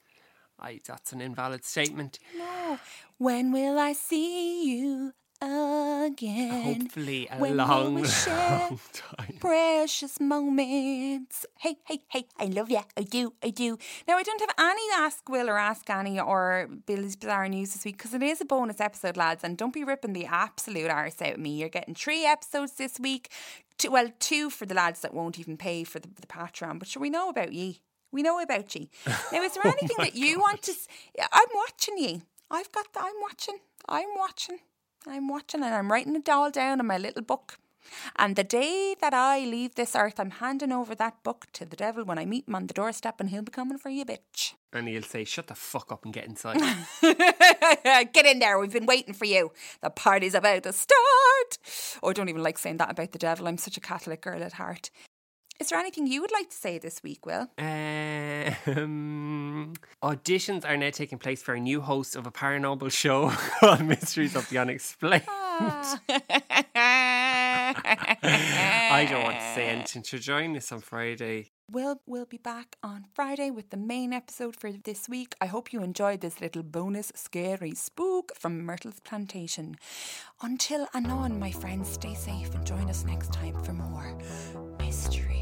I 0.58 0.80
that's 0.86 1.12
an 1.12 1.20
invalid 1.20 1.64
statement. 1.64 2.18
No. 2.36 2.78
When 3.18 3.52
will 3.52 3.78
I 3.78 3.92
see 3.92 4.68
you 4.68 5.12
again. 5.48 6.80
Hopefully 6.82 7.28
a 7.30 7.36
when 7.38 7.52
we 7.52 7.56
long, 7.56 7.94
long 8.28 8.80
time. 8.92 9.36
Precious 9.40 10.20
moments. 10.20 11.46
Hey, 11.58 11.76
hey, 11.86 12.00
hey, 12.08 12.26
I 12.38 12.46
love 12.46 12.70
you. 12.70 12.80
I 12.96 13.02
do, 13.02 13.32
I 13.42 13.50
do. 13.50 13.78
Now, 14.08 14.16
I 14.16 14.22
don't 14.22 14.40
have 14.40 14.54
any 14.58 14.82
Ask 14.96 15.28
Will 15.28 15.48
or 15.48 15.58
Ask 15.58 15.88
Annie 15.90 16.20
or 16.20 16.68
Billy's 16.86 17.16
Bizarre 17.16 17.48
News 17.48 17.72
this 17.72 17.84
week 17.84 17.96
because 17.98 18.14
it 18.14 18.22
is 18.22 18.40
a 18.40 18.44
bonus 18.44 18.80
episode, 18.80 19.16
lads. 19.16 19.44
And 19.44 19.56
don't 19.56 19.72
be 19.74 19.84
ripping 19.84 20.12
the 20.12 20.26
absolute 20.26 20.90
arse 20.90 21.20
out 21.22 21.34
of 21.34 21.38
me. 21.40 21.56
You're 21.58 21.68
getting 21.68 21.94
three 21.94 22.24
episodes 22.24 22.72
this 22.72 22.98
week. 23.00 23.30
Two, 23.78 23.90
well, 23.90 24.10
two 24.20 24.50
for 24.50 24.66
the 24.66 24.74
lads 24.74 25.00
that 25.00 25.14
won't 25.14 25.38
even 25.38 25.56
pay 25.56 25.84
for 25.84 25.98
the, 25.98 26.08
the 26.20 26.26
Patreon. 26.26 26.78
But 26.78 26.88
sure, 26.88 27.00
we 27.02 27.10
know 27.10 27.28
about 27.28 27.52
ye. 27.52 27.80
We 28.12 28.22
know 28.22 28.40
about 28.40 28.74
ye. 28.74 28.88
Now, 29.32 29.42
is 29.42 29.52
there 29.54 29.62
oh 29.64 29.72
anything 29.78 29.96
that 29.98 30.14
you 30.14 30.38
want 30.38 30.62
to? 30.62 30.70
s- 30.70 30.86
I'm 31.32 31.48
watching 31.54 31.98
ye. 31.98 32.22
I've 32.50 32.70
got. 32.70 32.92
The, 32.92 33.00
I'm 33.00 33.14
watching. 33.20 33.58
I'm 33.88 34.08
watching. 34.16 34.58
I'm 35.06 35.28
watching, 35.28 35.62
and 35.62 35.74
I'm 35.74 35.90
writing 35.90 36.16
it 36.16 36.28
all 36.28 36.50
down 36.50 36.80
in 36.80 36.86
my 36.86 36.98
little 36.98 37.22
book. 37.22 37.58
And 38.16 38.34
the 38.34 38.44
day 38.44 38.94
that 39.00 39.12
I 39.12 39.40
leave 39.40 39.74
this 39.74 39.94
earth, 39.94 40.18
I'm 40.18 40.30
handing 40.30 40.72
over 40.72 40.94
that 40.94 41.22
book 41.22 41.46
to 41.52 41.64
the 41.64 41.76
devil 41.76 42.04
when 42.04 42.18
I 42.18 42.24
meet 42.24 42.48
him 42.48 42.54
on 42.54 42.66
the 42.66 42.74
doorstep, 42.74 43.20
and 43.20 43.28
he'll 43.30 43.42
be 43.42 43.52
coming 43.52 43.78
for 43.78 43.90
you, 43.90 44.04
bitch. 44.04 44.54
And 44.72 44.88
he'll 44.88 45.02
say, 45.02 45.24
"Shut 45.24 45.46
the 45.48 45.54
fuck 45.54 45.92
up 45.92 46.04
and 46.04 46.14
get 46.14 46.24
inside." 46.26 46.58
Get 47.02 48.26
in 48.26 48.38
there. 48.38 48.58
We've 48.58 48.72
been 48.72 48.86
waiting 48.86 49.14
for 49.14 49.26
you. 49.26 49.52
The 49.82 49.90
party's 49.90 50.34
about 50.34 50.62
to 50.64 50.72
start. 50.72 51.58
Oh, 52.02 52.10
I 52.10 52.12
don't 52.12 52.28
even 52.28 52.42
like 52.42 52.58
saying 52.58 52.78
that 52.78 52.90
about 52.90 53.12
the 53.12 53.18
devil. 53.18 53.46
I'm 53.46 53.58
such 53.58 53.76
a 53.76 53.80
Catholic 53.80 54.22
girl 54.22 54.42
at 54.42 54.54
heart. 54.54 54.90
Is 55.60 55.68
there 55.68 55.78
anything 55.78 56.08
you 56.08 56.20
would 56.20 56.32
like 56.32 56.50
to 56.50 56.56
say 56.56 56.78
this 56.78 57.00
week, 57.02 57.24
Will? 57.26 57.48
Um, 57.58 57.74
auditions 60.02 60.68
are 60.68 60.76
now 60.76 60.90
taking 60.90 61.18
place 61.18 61.42
for 61.42 61.54
a 61.54 61.60
new 61.60 61.80
host 61.80 62.16
of 62.16 62.26
a 62.26 62.32
paranormal 62.32 62.90
show 62.90 63.30
called 63.60 63.84
Mysteries 63.84 64.34
of 64.34 64.48
the 64.48 64.58
Unexplained. 64.58 65.22
I 67.66 69.06
don't 69.08 69.22
want 69.22 69.38
to 69.38 69.54
say 69.54 69.68
anything. 69.68 70.02
To 70.02 70.18
join 70.18 70.56
us 70.56 70.72
on 70.72 70.80
Friday. 70.80 71.50
We'll, 71.70 72.00
we'll 72.06 72.26
be 72.26 72.38
back 72.38 72.76
on 72.82 73.06
Friday 73.14 73.50
with 73.50 73.70
the 73.70 73.76
main 73.76 74.12
episode 74.12 74.56
for 74.56 74.72
this 74.72 75.08
week. 75.08 75.34
I 75.40 75.46
hope 75.46 75.72
you 75.72 75.82
enjoyed 75.82 76.20
this 76.20 76.40
little 76.40 76.62
bonus 76.62 77.12
scary 77.14 77.74
spook 77.74 78.32
from 78.36 78.62
Myrtle's 78.62 79.00
Plantation. 79.00 79.76
Until 80.42 80.88
anon, 80.94 81.38
my 81.38 81.52
friends, 81.52 81.88
stay 81.88 82.14
safe 82.14 82.54
and 82.54 82.66
join 82.66 82.90
us 82.90 83.04
next 83.04 83.32
time 83.32 83.62
for 83.62 83.72
more 83.72 84.18
mysteries. 84.78 85.33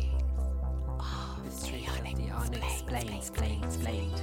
Of 1.75 1.81
Mysteries 1.81 2.13
of 2.13 2.19
the 2.19 2.31
Unexplained. 2.31 3.15
Explained, 3.15 3.65
explained. 3.65 4.23